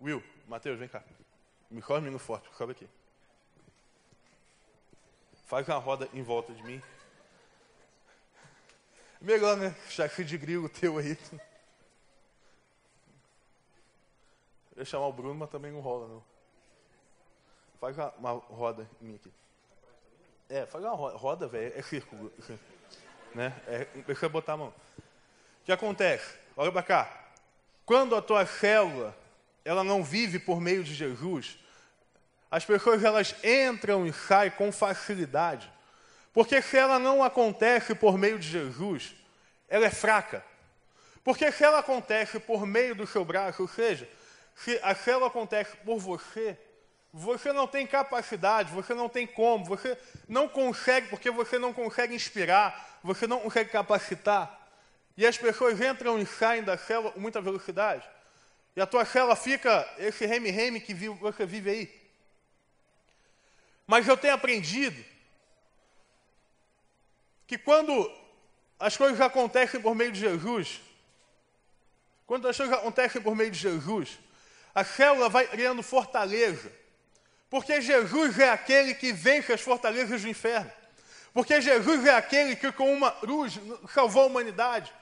[0.00, 1.04] Will, Matheus, vem cá.
[1.70, 2.88] Me corre no forte, sobe aqui.
[5.44, 6.82] Faz uma roda em volta de mim.
[9.20, 9.76] Melhor, né?
[9.90, 11.18] Chefe de grilo teu aí.
[14.74, 16.37] Eu ia chamar o Bruno, mas também não rola, não.
[17.80, 19.32] Faz uma, uma roda em mim aqui.
[20.48, 22.32] É, faz uma roda, roda velho, é círculo.
[23.34, 23.54] Né?
[23.66, 24.68] É, precisa botar a mão.
[24.68, 26.38] O que acontece?
[26.56, 27.28] Olha para cá.
[27.84, 29.16] Quando a tua célula
[29.64, 31.58] ela não vive por meio de Jesus,
[32.50, 35.70] as pessoas elas entram e saem com facilidade.
[36.32, 39.14] Porque se ela não acontece por meio de Jesus,
[39.68, 40.42] ela é fraca.
[41.22, 44.08] Porque se ela acontece por meio do seu braço, ou seja,
[44.54, 46.58] se a célula acontece por você,
[47.12, 49.96] você não tem capacidade, você não tem como, você
[50.28, 54.58] não consegue, porque você não consegue inspirar, você não consegue capacitar.
[55.16, 58.08] E as pessoas entram e saem da célula com muita velocidade.
[58.76, 61.98] E a tua célula fica esse reme-reme que você vive aí.
[63.86, 65.02] Mas eu tenho aprendido
[67.46, 68.12] que quando
[68.78, 70.80] as coisas acontecem por meio de Jesus,
[72.26, 74.18] quando as coisas acontecem por meio de Jesus,
[74.74, 76.70] a célula vai criando fortaleza.
[77.50, 80.70] Porque Jesus é aquele que vence as fortalezas do inferno.
[81.32, 83.58] Porque Jesus é aquele que com uma cruz
[83.92, 84.92] salvou a humanidade.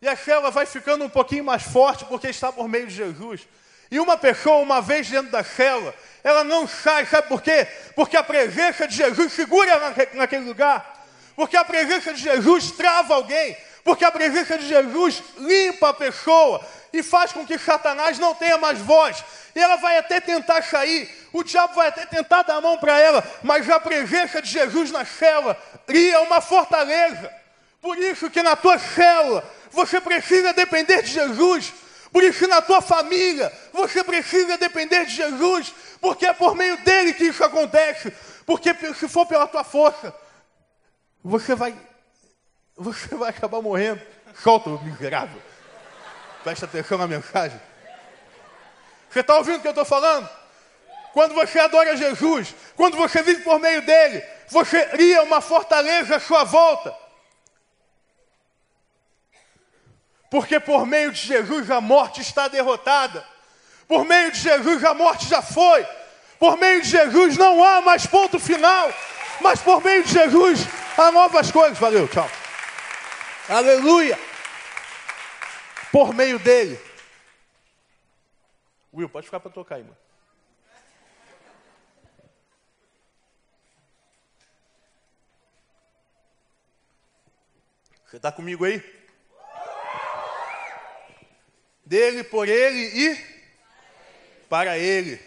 [0.00, 3.46] E a célula vai ficando um pouquinho mais forte porque está por meio de Jesus.
[3.90, 7.66] E uma pessoa, uma vez dentro da célula, ela não sai, sabe por quê?
[7.94, 11.04] Porque a presença de Jesus segura naquele lugar.
[11.34, 13.56] Porque a presença de Jesus trava alguém.
[13.82, 18.58] Porque a presença de Jesus limpa a pessoa e faz com que Satanás não tenha
[18.58, 19.24] mais voz.
[19.54, 22.98] E ela vai até tentar sair, o diabo vai até tentar dar a mão para
[22.98, 25.54] ela, mas a presença de Jesus na célula
[25.86, 27.32] cria uma fortaleza.
[27.80, 31.72] Por isso que na tua célula você precisa depender de Jesus.
[32.12, 37.14] Por isso na tua família você precisa depender de Jesus, porque é por meio dele
[37.14, 38.12] que isso acontece.
[38.44, 40.14] Porque se for pela tua força,
[41.22, 41.74] você vai
[42.76, 44.00] você vai acabar morrendo.
[44.42, 45.40] Solta o miserável.
[46.42, 47.60] Presta atenção na mensagem.
[49.10, 50.28] Você está ouvindo o que eu estou falando?
[51.12, 56.20] Quando você adora Jesus, quando você vive por meio dele, você cria uma fortaleza à
[56.20, 56.94] sua volta.
[60.30, 63.24] Porque por meio de Jesus a morte está derrotada.
[63.88, 65.84] Por meio de Jesus a morte já foi.
[66.38, 68.92] Por meio de Jesus não há mais ponto final.
[69.40, 70.60] Mas por meio de Jesus
[70.96, 71.76] há novas coisas.
[71.76, 72.30] Valeu, tchau.
[73.48, 74.29] Aleluia.
[75.92, 76.78] Por meio dele.
[78.92, 79.96] Will, pode ficar para tocar aí, mano.
[88.06, 88.82] Você está comigo aí?
[91.84, 93.40] Dele, por ele e
[94.48, 95.20] para ele.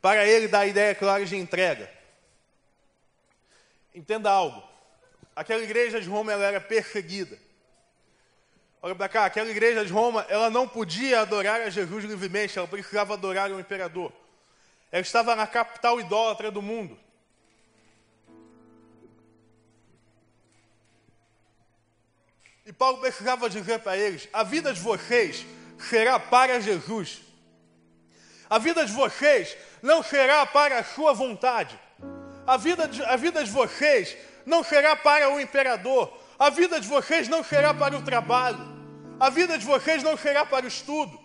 [0.00, 1.90] Para ele dá a ideia clara de entrega.
[3.94, 4.66] Entenda algo.
[5.36, 7.38] Aquela igreja de Roma era perseguida.
[8.84, 12.66] Olha para cá, aquela igreja de Roma, ela não podia adorar a Jesus livremente, ela
[12.66, 14.12] precisava adorar o imperador.
[14.90, 16.98] Ela estava na capital idólatra do mundo.
[22.66, 25.46] E Paulo precisava dizer para eles: a vida de vocês
[25.78, 27.20] será para Jesus.
[28.50, 31.78] A vida de vocês não será para a sua vontade.
[32.44, 36.20] A vida de, a vida de vocês não será para o imperador.
[36.38, 38.71] A vida de vocês não será para o trabalho.
[39.22, 41.16] A vida de vocês não será para o estudo.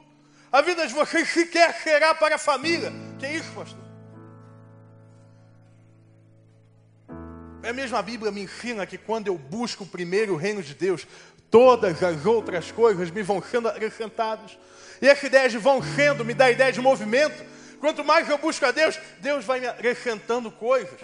[0.52, 2.94] A vida de vocês sequer será para a família.
[3.18, 3.84] Que é isso, pastor?
[7.64, 11.08] É mesmo a Bíblia me ensina que quando eu busco primeiro o reino de Deus,
[11.50, 14.56] todas as outras coisas me vão sendo acrescentadas.
[15.02, 17.44] E essa ideia de vão sendo me dá a ideia de movimento.
[17.80, 21.00] Quanto mais eu busco a Deus, Deus vai me acrescentando coisas.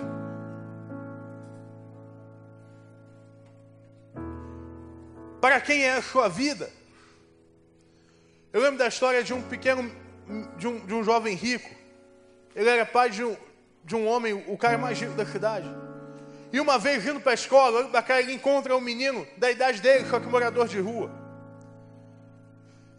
[5.41, 6.82] Para quem é a sua vida?
[8.53, 9.91] Eu lembro da história de um pequeno,
[10.57, 11.67] de um, de um jovem rico.
[12.55, 13.35] Ele era pai de um,
[13.83, 15.67] de um homem, o cara mais rico da cidade.
[16.51, 20.07] E uma vez indo para a escola, olhando ele encontra um menino da idade dele,
[20.07, 21.09] só que morador de rua.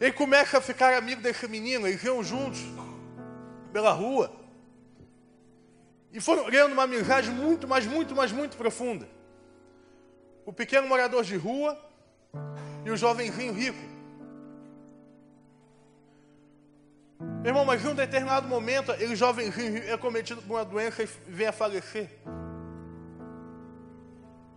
[0.00, 2.60] Ele começa a ficar amigo desse menino, eles iam juntos
[3.72, 4.32] pela rua.
[6.12, 9.08] E foram criando uma amizade muito, mas muito, mas muito profunda.
[10.44, 11.78] O pequeno morador de rua
[12.84, 13.93] e o jovenzinho rico.
[17.42, 21.08] Meu irmão, mas em um determinado momento, ele jovenzinho é cometido por uma doença e
[21.28, 22.08] vem a falecer.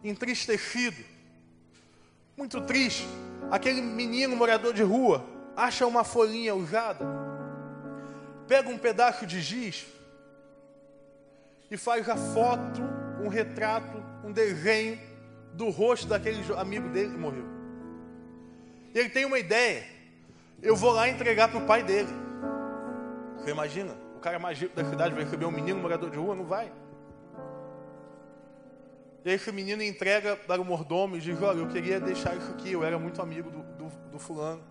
[0.04, 1.04] Entristecido.
[2.38, 3.06] Muito triste.
[3.52, 7.04] Aquele menino morador de rua acha uma folhinha usada,
[8.48, 9.86] pega um pedaço de giz
[11.72, 12.82] e faz a foto,
[13.22, 15.00] um retrato, um desenho
[15.54, 17.46] do rosto daquele amigo dele que morreu.
[18.94, 19.86] Ele tem uma ideia.
[20.62, 22.27] Eu vou lá entregar para o pai dele.
[23.48, 23.96] Você imagina?
[24.14, 26.36] O cara mais rico da cidade vai receber um menino morador de rua?
[26.36, 26.70] Não vai.
[29.24, 32.74] E esse menino entrega para o mordomo e diz, olha, eu queria deixar isso aqui,
[32.74, 34.62] eu era muito amigo do, do, do fulano.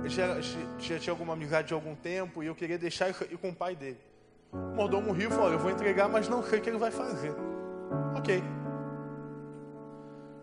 [0.00, 3.36] Ele já, já, tinha alguma amizade de algum tempo e eu queria deixar isso aqui
[3.36, 4.00] com o pai dele.
[4.50, 6.78] O mordomo riu e falou, olha, eu vou entregar, mas não sei o que ele
[6.78, 7.34] vai fazer.
[8.16, 8.42] Ok.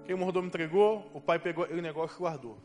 [0.03, 2.59] Quem o mordomo entregou, o pai pegou aquele negócio e guardou.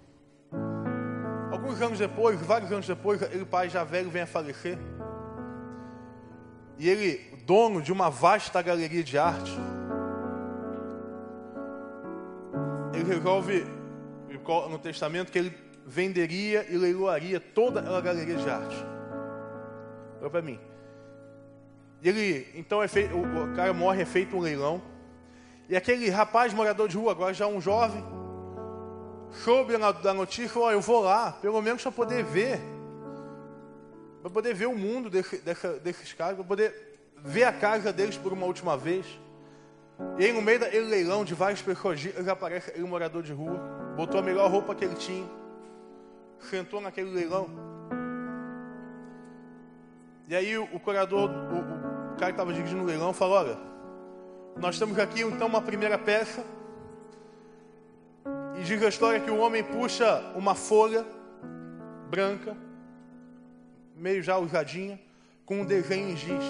[1.55, 4.77] Alguns anos depois, vários anos depois, ele pai já velho vem a falecer.
[6.77, 9.57] E ele, dono de uma vasta galeria de arte,
[12.93, 13.65] ele resolve
[14.69, 18.85] no testamento que ele venderia e leiloaria toda a galeria de arte.
[20.21, 20.59] Olha para mim.
[22.03, 24.83] Ele, então é feito, o cara morre, é feito um leilão.
[25.69, 28.05] E aquele rapaz morador de rua, agora já um jovem,
[29.35, 32.61] soube da notícia, ó, eu vou lá, pelo menos para poder ver,
[34.23, 36.75] para poder ver o mundo desse, dessa, desses caras, para poder
[37.19, 39.07] ver a casa deles por uma última vez.
[40.19, 43.59] E aí no meio daquele leilão de várias pessoas, ele aparece ele morador de rua,
[43.97, 45.29] botou a melhor roupa que ele tinha,
[46.51, 47.49] sentou naquele leilão.
[50.29, 53.59] E aí o, o curador, o, o cara que estava dirigindo o leilão, falou, olha,
[54.57, 56.45] nós temos aqui então uma primeira peça
[58.65, 61.05] e diz a história que o homem puxa uma folha
[62.09, 62.57] branca,
[63.95, 64.99] meio já usadinha,
[65.45, 66.43] com um desenho em giz.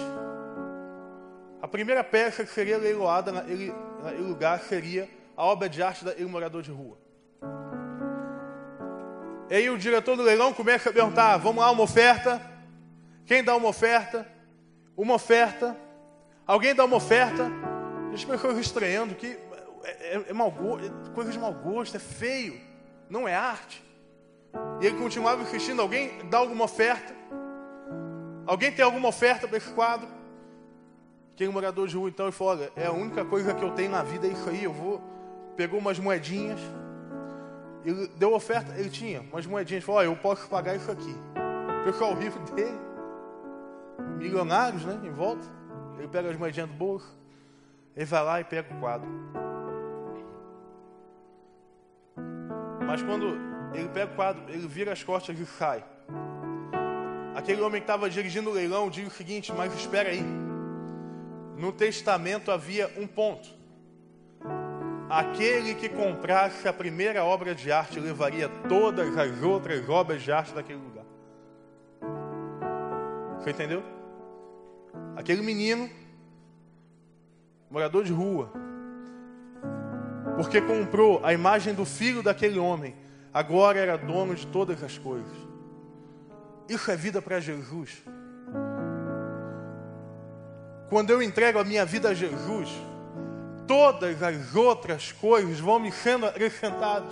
[1.61, 3.73] A primeira peça que seria leiloada naquele,
[4.17, 6.97] lugar seria a obra de arte daquele morador de rua.
[9.49, 12.41] E aí o diretor do leilão começa a perguntar: vamos lá, uma oferta?
[13.25, 14.25] Quem dá uma oferta?
[14.95, 15.75] Uma oferta.
[16.47, 17.51] Alguém dá uma oferta?
[18.13, 19.37] As pessoas estranhando que
[19.85, 22.59] é, é, é mau gosto, é coisa de mau gosto, é feio,
[23.09, 23.83] não é arte.
[24.81, 27.13] E ele continuava insistindo, alguém dá alguma oferta?
[28.45, 30.07] Alguém tem alguma oferta para esse quadro?
[31.33, 34.03] Aquele morador de rua então falou, olha, é a única coisa que eu tenho na
[34.03, 35.01] vida é isso aí, eu vou.
[35.55, 36.59] Pegou umas moedinhas,
[37.83, 41.15] ele deu oferta, ele tinha umas moedinhas, falou, olha, eu posso pagar isso aqui.
[41.83, 42.79] Pessoal rico dele,
[44.17, 45.43] milionários, né, em volta.
[45.97, 47.07] Ele pega as moedinhas do bolso,
[47.95, 49.07] ele vai lá e pega o quadro.
[52.85, 53.37] Mas quando
[53.73, 55.83] ele pega o quadro, ele vira as costas e sai.
[57.35, 60.23] Aquele homem que estava dirigindo o leilão diz o seguinte: Mas espera aí.
[61.57, 63.49] No testamento havia um ponto.
[65.09, 70.53] Aquele que comprasse a primeira obra de arte levaria todas as outras obras de arte
[70.53, 71.05] daquele lugar.
[73.39, 73.83] Você entendeu?
[75.15, 75.89] Aquele menino,
[77.69, 78.51] morador de rua,
[80.35, 82.95] porque comprou a imagem do filho daquele homem,
[83.33, 85.31] agora era dono de todas as coisas.
[86.67, 88.03] Isso é vida para Jesus.
[90.89, 92.69] Quando eu entrego a minha vida a Jesus,
[93.67, 97.11] todas as outras coisas vão me sendo acrescentadas.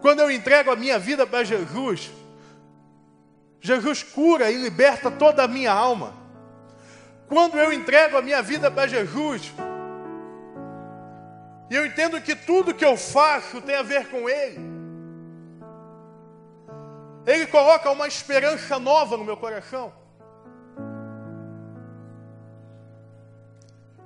[0.00, 2.10] Quando eu entrego a minha vida para Jesus,
[3.60, 6.14] Jesus cura e liberta toda a minha alma.
[7.28, 9.52] Quando eu entrego a minha vida para Jesus,
[11.72, 14.60] e eu entendo que tudo que eu faço tem a ver com Ele.
[17.26, 19.90] Ele coloca uma esperança nova no meu coração.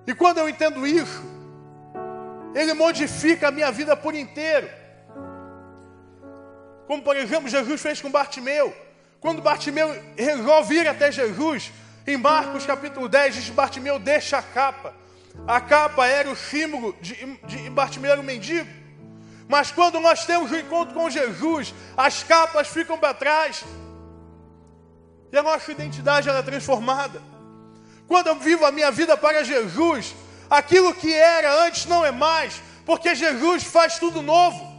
[0.07, 1.25] E quando eu entendo isso,
[2.55, 4.71] Ele modifica a minha vida por inteiro.
[6.87, 8.73] Como por exemplo Jesus fez com Bartimeu.
[9.19, 11.73] Quando Bartimeu resolve ir até Jesus,
[12.07, 14.95] em Marcos capítulo 10, diz Bartimeu deixa a capa
[15.47, 17.14] a capa era o símbolo de,
[17.47, 18.68] de Bartimeu mendigo.
[19.49, 23.64] Mas quando nós temos o encontro com Jesus, as capas ficam para trás.
[25.32, 27.22] E a nossa identidade é transformada.
[28.09, 30.14] Quando eu vivo a minha vida para Jesus,
[30.49, 34.74] aquilo que era antes não é mais, porque Jesus faz tudo novo.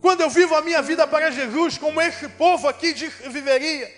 [0.00, 3.88] Quando eu vivo a minha vida para Jesus, como esse povo aqui viveria,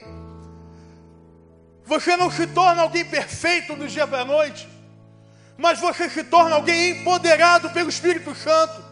[1.85, 4.69] você não se torna alguém perfeito do dia para a noite,
[5.57, 8.85] mas você se torna alguém empoderado pelo Espírito Santo,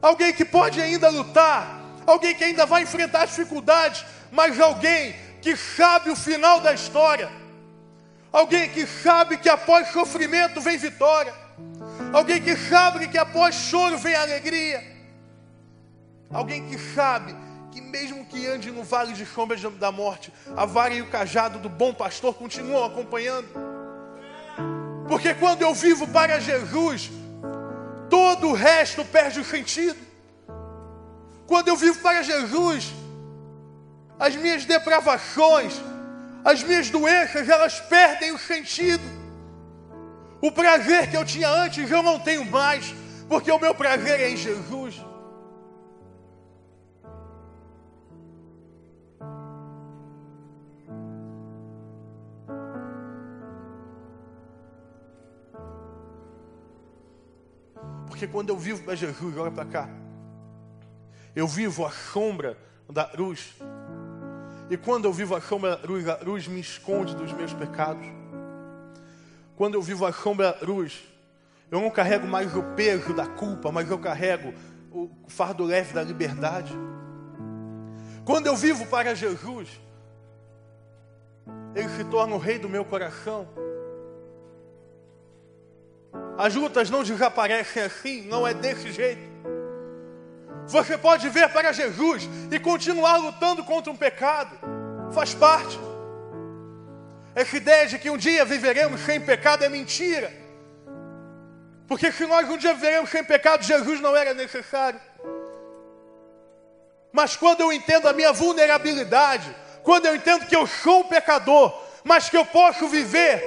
[0.00, 6.10] alguém que pode ainda lutar, alguém que ainda vai enfrentar dificuldades, mas alguém que sabe
[6.10, 7.30] o final da história,
[8.32, 11.34] alguém que sabe que após sofrimento vem vitória,
[12.12, 14.82] alguém que sabe que após choro vem alegria,
[16.32, 17.34] alguém que sabe
[17.70, 21.58] que mesmo que ande no vale de sombras da morte, a vara e o cajado
[21.58, 23.75] do bom pastor continuam acompanhando.
[25.08, 27.10] Porque quando eu vivo para Jesus,
[28.10, 29.98] todo o resto perde o sentido.
[31.46, 32.92] Quando eu vivo para Jesus,
[34.18, 35.80] as minhas depravações,
[36.44, 39.04] as minhas doenças, elas perdem o sentido.
[40.40, 42.94] O prazer que eu tinha antes eu não tenho mais,
[43.28, 44.94] porque o meu prazer é em Jesus.
[58.16, 59.90] Porque quando eu vivo para Jesus, olha para cá.
[61.34, 62.56] Eu vivo a sombra
[62.88, 63.54] da luz.
[64.70, 68.06] E quando eu vivo a sombra da luz, a luz me esconde dos meus pecados.
[69.54, 71.04] Quando eu vivo a sombra da luz,
[71.70, 74.54] eu não carrego mais o peso da culpa, mas eu carrego
[74.90, 76.72] o fardo leve da liberdade.
[78.24, 79.68] Quando eu vivo para Jesus,
[81.74, 83.46] Ele se torna o rei do meu coração.
[86.38, 89.22] As lutas não desaparecem assim, não é desse jeito.
[90.66, 94.58] Você pode ver para Jesus e continuar lutando contra um pecado,
[95.12, 95.78] faz parte.
[97.34, 100.32] Essa ideia de que um dia viveremos sem pecado é mentira.
[101.86, 105.00] Porque se nós um dia viveremos sem pecado, Jesus não era necessário.
[107.12, 111.72] Mas quando eu entendo a minha vulnerabilidade, quando eu entendo que eu sou um pecador,
[112.04, 113.42] mas que eu posso viver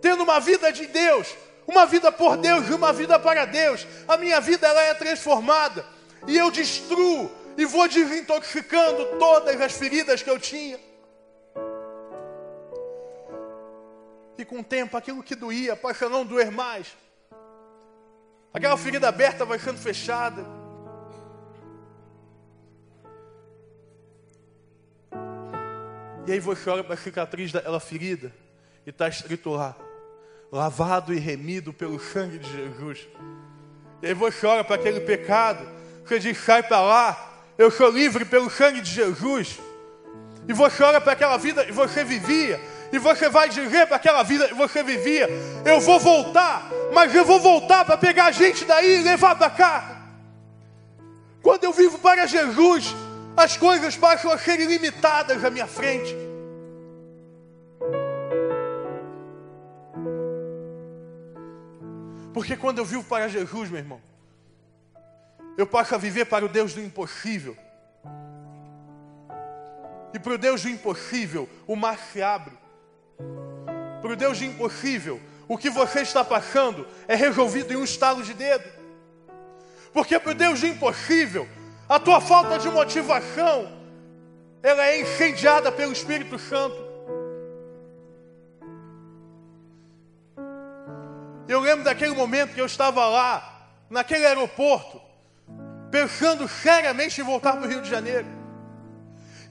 [0.00, 1.36] tendo uma vida de Deus,
[1.66, 5.84] uma vida por Deus e uma vida para Deus, a minha vida ela é transformada
[6.26, 10.78] e eu destruo e vou desintoxicando todas as feridas que eu tinha.
[14.38, 16.96] E com o tempo, aquilo que doía passa a não doer mais.
[18.54, 20.44] Aquela ferida aberta vai sendo fechada.
[26.26, 28.32] E aí você olha para a cicatriz daquela ferida
[28.86, 29.76] e está escrito lá:
[30.50, 33.06] lavado e remido pelo sangue de Jesus.
[34.02, 35.66] E aí você olha para aquele pecado,
[36.04, 39.58] você diz: sai para lá, eu sou livre pelo sangue de Jesus.
[40.48, 42.60] E você olha para aquela vida e você vivia,
[42.92, 45.28] e você vai dizer para aquela vida que você vivia:
[45.64, 49.50] eu vou voltar, mas eu vou voltar para pegar a gente daí e levar para
[49.50, 49.96] cá.
[51.42, 52.94] Quando eu vivo para Jesus,
[53.36, 56.29] as coisas passam a ser ilimitadas à minha frente.
[62.32, 64.00] Porque quando eu vivo para Jesus, meu irmão,
[65.56, 67.56] eu passo a viver para o Deus do impossível.
[70.12, 72.56] E para o Deus do impossível, o mar se abre.
[74.00, 78.22] Para o Deus do impossível, o que você está passando é resolvido em um estalo
[78.22, 78.64] de dedo.
[79.92, 81.48] Porque para o Deus do impossível,
[81.88, 83.80] a tua falta de motivação,
[84.62, 86.89] ela é incendiada pelo Espírito Santo.
[91.50, 95.00] Eu lembro daquele momento que eu estava lá, naquele aeroporto,
[95.90, 98.28] pensando seriamente em voltar para o Rio de Janeiro.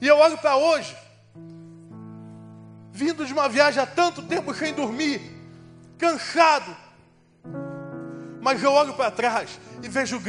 [0.00, 0.96] E eu olho para hoje,
[2.90, 5.20] vindo de uma viagem há tanto tempo sem dormir,
[5.98, 6.74] cansado.
[8.40, 10.22] Mas eu olho para trás e vejo,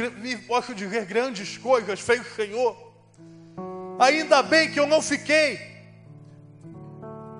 [0.46, 2.76] posso dizer, grandes coisas fez o Senhor.
[3.98, 5.58] Ainda bem que eu não fiquei.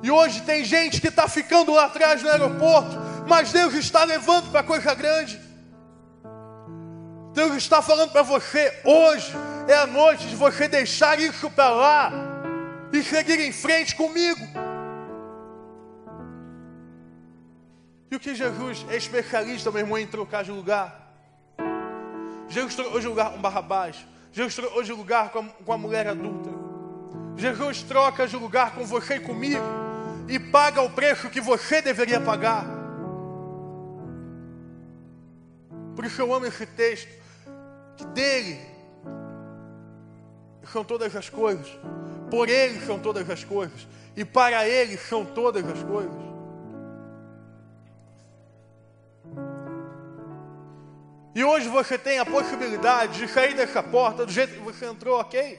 [0.03, 4.51] E hoje tem gente que está ficando lá atrás no aeroporto, mas Deus está levando
[4.51, 5.41] para coisa grande.
[7.33, 9.33] Deus está falando para você, hoje
[9.67, 12.13] é a noite de você deixar isso para lá
[12.93, 14.39] e seguir em frente comigo.
[18.11, 21.15] E o que Jesus é especialista, meu irmão, em trocar de lugar.
[22.51, 23.97] Jesus trocou de lugar com Barrabás.
[24.31, 26.51] Jesus trocou de lugar com a, com a mulher adulta.
[27.35, 29.65] Jesus troca de lugar com você e comigo
[30.29, 32.82] e paga o preço que você deveria pagar.
[35.95, 37.09] Por isso eu amo esse texto,
[37.97, 38.59] que dele
[40.73, 41.69] são todas as coisas,
[42.31, 43.87] por ele são todas as coisas,
[44.17, 46.33] e para ele são todas as coisas.
[51.35, 55.19] E hoje você tem a possibilidade de sair dessa porta do jeito que você entrou,
[55.19, 55.59] ok?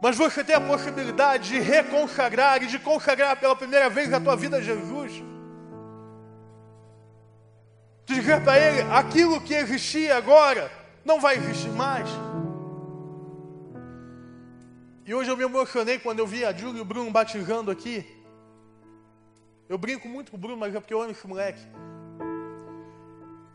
[0.00, 4.34] Mas você tem a possibilidade de reconsagrar e de consagrar pela primeira vez a tua
[4.34, 5.22] vida a Jesus.
[8.12, 10.70] Dizer para Ele, aquilo que existia agora
[11.04, 12.08] não vai existir mais.
[15.04, 18.06] E hoje eu me emocionei quando eu vi a Júlia e o Bruno batizando aqui.
[19.68, 21.60] Eu brinco muito com o Bruno, mas é porque eu amo esse moleque.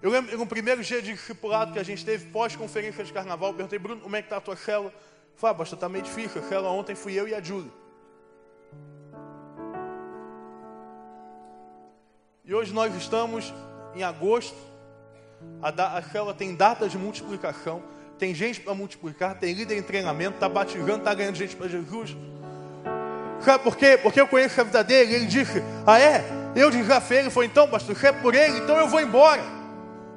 [0.02, 3.56] Eu lembro no primeiro dia de discipulado que a gente teve pós-conferência de carnaval, eu
[3.56, 4.94] perguntei, Bruno, como é que está a tua célula?
[5.36, 6.42] Falei, ah, pastor, está meio difícil.
[6.42, 7.72] A célula ontem fui eu e a Júlia.
[12.44, 13.54] E hoje nós estamos
[13.98, 14.56] em agosto.
[15.62, 17.82] A, célula tem data de multiplicação.
[18.18, 22.16] Tem gente para multiplicar, tem líder em treinamento, está batizando, está ganhando gente para Jesus.
[23.42, 24.00] Sabe por quê?
[24.02, 25.14] Porque eu conheço a vida dele.
[25.14, 26.24] Ele disse: Ah, é?
[26.56, 27.30] Eu desafiei ele.
[27.30, 29.44] Foi então, pastor, se é por ele, então eu vou embora.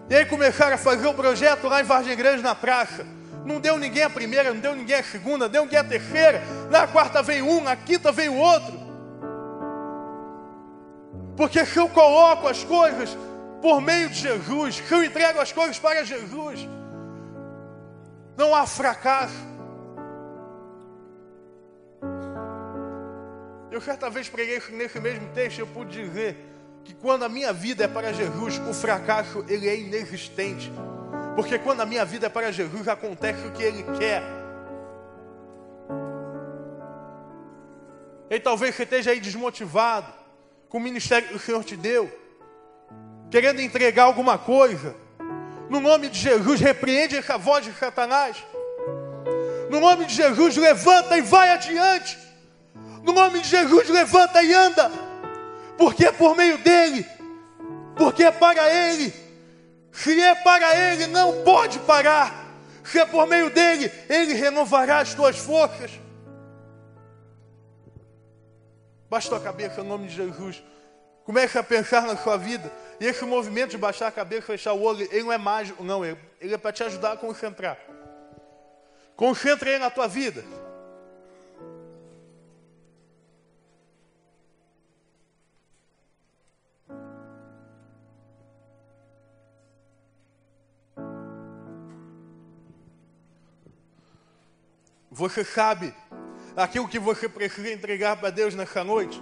[0.08, 3.06] E aí começaram a fazer um projeto lá em Vargem Grande, na praça.
[3.44, 6.42] Não deu ninguém a primeira, não deu ninguém a segunda, deu ninguém a terceira.
[6.70, 8.80] Na quarta veio um, na quinta veio outro.
[11.36, 13.16] Porque se eu coloco as coisas
[13.60, 16.68] por meio de Jesus, se eu entrego as coisas para Jesus,
[18.36, 19.48] não há fracasso.
[23.70, 26.36] Eu certa vez preguei nesse mesmo texto, eu pude dizer
[26.84, 30.72] que quando a minha vida é para Jesus, o fracasso ele é inexistente.
[31.34, 34.22] Porque quando a minha vida é para Jesus, acontece o que Ele quer.
[38.28, 40.12] E talvez você esteja aí desmotivado
[40.68, 42.10] com o ministério que o Senhor te deu,
[43.30, 44.94] querendo entregar alguma coisa.
[45.68, 48.36] No nome de Jesus, repreende essa voz de Satanás.
[49.70, 52.18] No nome de Jesus, levanta e vai adiante.
[53.04, 54.90] No nome de Jesus, levanta e anda.
[55.78, 57.06] Porque é por meio dele,
[57.96, 59.14] porque é para ele.
[59.92, 62.34] Se é para ele, não pode parar.
[62.84, 65.92] Se é por meio dele, ele renovará as tuas forças.
[69.08, 70.62] Baixa a cabeça em nome de Jesus.
[71.24, 72.70] Comece a pensar na sua vida.
[73.00, 76.04] E esse movimento de baixar a cabeça, fechar o olho, ele não é mágico, não.
[76.04, 77.78] Ele, ele é para te ajudar a concentrar.
[79.16, 80.44] Concentre aí na tua vida.
[95.10, 95.94] Você sabe
[96.54, 99.20] aquilo que você precisa entregar para Deus nessa noite?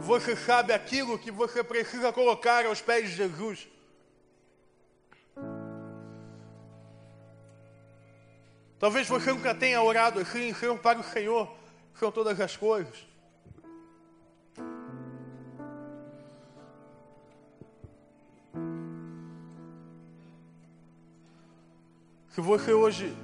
[0.00, 3.68] Você sabe aquilo que você precisa colocar aos pés de Jesus?
[8.78, 11.52] Talvez você nunca tenha orado assim, Senhor, para o Senhor
[11.94, 13.06] são todas as coisas.
[22.28, 23.16] Se você hoje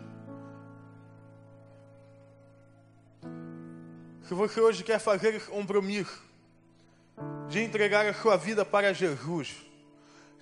[4.23, 6.34] Se você hoje quer fazer esse compromisso
[7.55, 9.55] de entregar a sua vida para Jesus,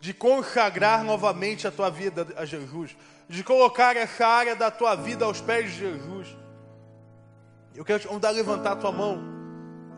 [0.00, 2.96] de consagrar novamente a tua vida a Jesus,
[3.28, 6.34] de colocar essa área da tua vida aos pés de Jesus,
[7.74, 9.22] eu quero te a levantar a tua mão.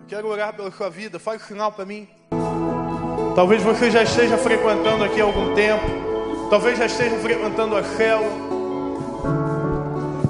[0.01, 1.21] Eu quero orar pela sua vida.
[1.21, 2.09] Faz sinal para mim.
[3.37, 5.85] Talvez você já esteja frequentando aqui há algum tempo.
[6.51, 8.31] Talvez já esteja frequentando a célula.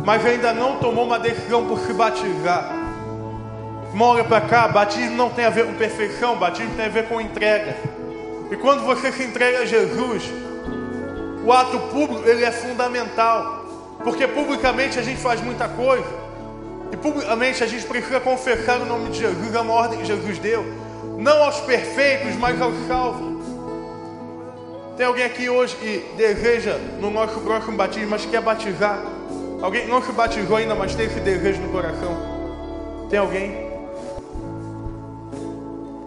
[0.04, 2.83] Mas ainda não tomou uma decisão por se batizar.
[3.94, 7.06] Irmão, olha para cá, batismo não tem a ver com perfeição, batismo tem a ver
[7.06, 7.76] com entrega.
[8.50, 10.32] E quando você se entrega a Jesus,
[11.44, 13.64] o ato público ele é fundamental,
[14.02, 16.08] porque publicamente a gente faz muita coisa,
[16.90, 20.64] e publicamente a gente precisa confessar o nome de Jesus, a ordem que Jesus deu,
[21.16, 23.44] não aos perfeitos, mas aos salvos.
[24.96, 29.00] Tem alguém aqui hoje que deseja no nosso próximo batismo, mas quer batizar?
[29.62, 32.34] Alguém não se batizou ainda, mas tem esse desejo no coração?
[33.08, 33.73] Tem alguém?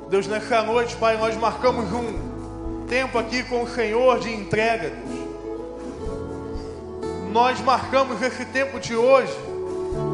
[0.09, 5.27] Deus, nessa noite, Pai, nós marcamos um tempo aqui com o Senhor de entrega, Deus.
[7.29, 9.37] Nós marcamos esse tempo de hoje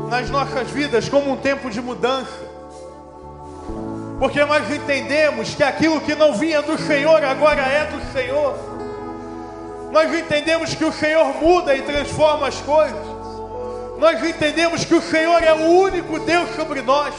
[0.10, 2.54] nas nossas vidas como um tempo de mudança.
[4.18, 8.58] Porque nós entendemos que aquilo que não vinha do Senhor agora é do Senhor.
[9.92, 13.06] Nós entendemos que o Senhor muda e transforma as coisas.
[14.00, 17.14] Nós entendemos que o Senhor é o único Deus sobre nós.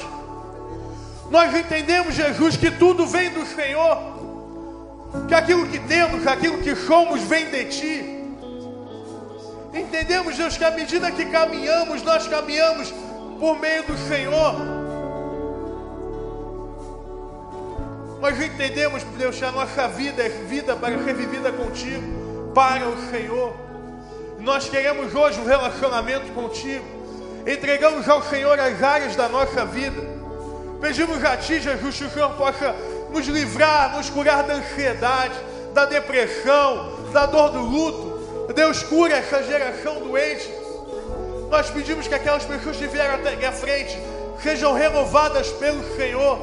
[1.31, 4.15] Nós entendemos, Jesus, que tudo vem do Senhor.
[5.29, 8.15] que aquilo que temos, aquilo que somos, vem de Ti.
[9.73, 12.93] Entendemos, Deus, que à medida que caminhamos, nós caminhamos
[13.39, 14.55] por meio do Senhor.
[18.21, 23.11] Nós entendemos, Deus, que a nossa vida é vida para ser vivida contigo, para o
[23.11, 23.55] Senhor.
[24.39, 26.85] Nós queremos hoje um relacionamento contigo.
[27.47, 30.14] Entregamos ao Senhor as áreas da nossa vida.
[30.85, 32.77] Pedimos a Ti, Jesus, que o Senhor possa
[33.09, 35.33] nos livrar, nos curar da ansiedade,
[35.73, 38.53] da depressão, da dor do luto.
[38.53, 40.47] Deus cura essa geração doente.
[41.49, 43.99] Nós pedimos que aquelas pessoas que vieram até a frente
[44.43, 46.39] sejam renovadas pelo Senhor,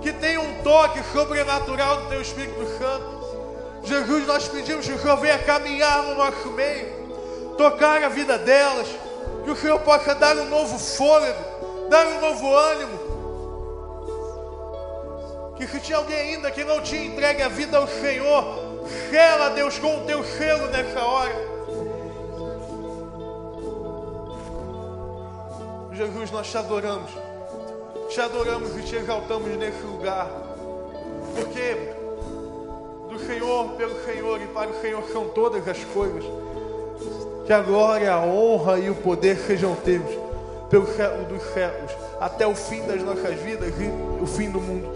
[0.00, 3.82] que tenham um toque sobrenatural do Teu Espírito Santo.
[3.82, 6.86] Jesus, nós pedimos que o Senhor venha caminhar no nosso meio,
[7.58, 8.86] tocar a vida delas,
[9.42, 13.05] que o Senhor possa dar um novo fôlego, dar um novo ânimo,
[15.56, 18.44] que se tinha alguém ainda que não tinha entregue a vida ao Senhor,
[19.10, 21.56] sela, Deus, com o teu selo nessa hora.
[25.92, 27.10] Jesus, nós te adoramos,
[28.10, 30.28] te adoramos e te exaltamos nesse lugar,
[31.34, 31.94] porque
[33.08, 36.22] do Senhor, pelo Senhor e para o Senhor são todas as coisas.
[37.46, 40.04] Que a glória, a honra e o poder sejam teus,
[40.68, 40.84] pelo
[41.24, 44.95] dos céus, até o fim das nossas vidas e o fim do mundo.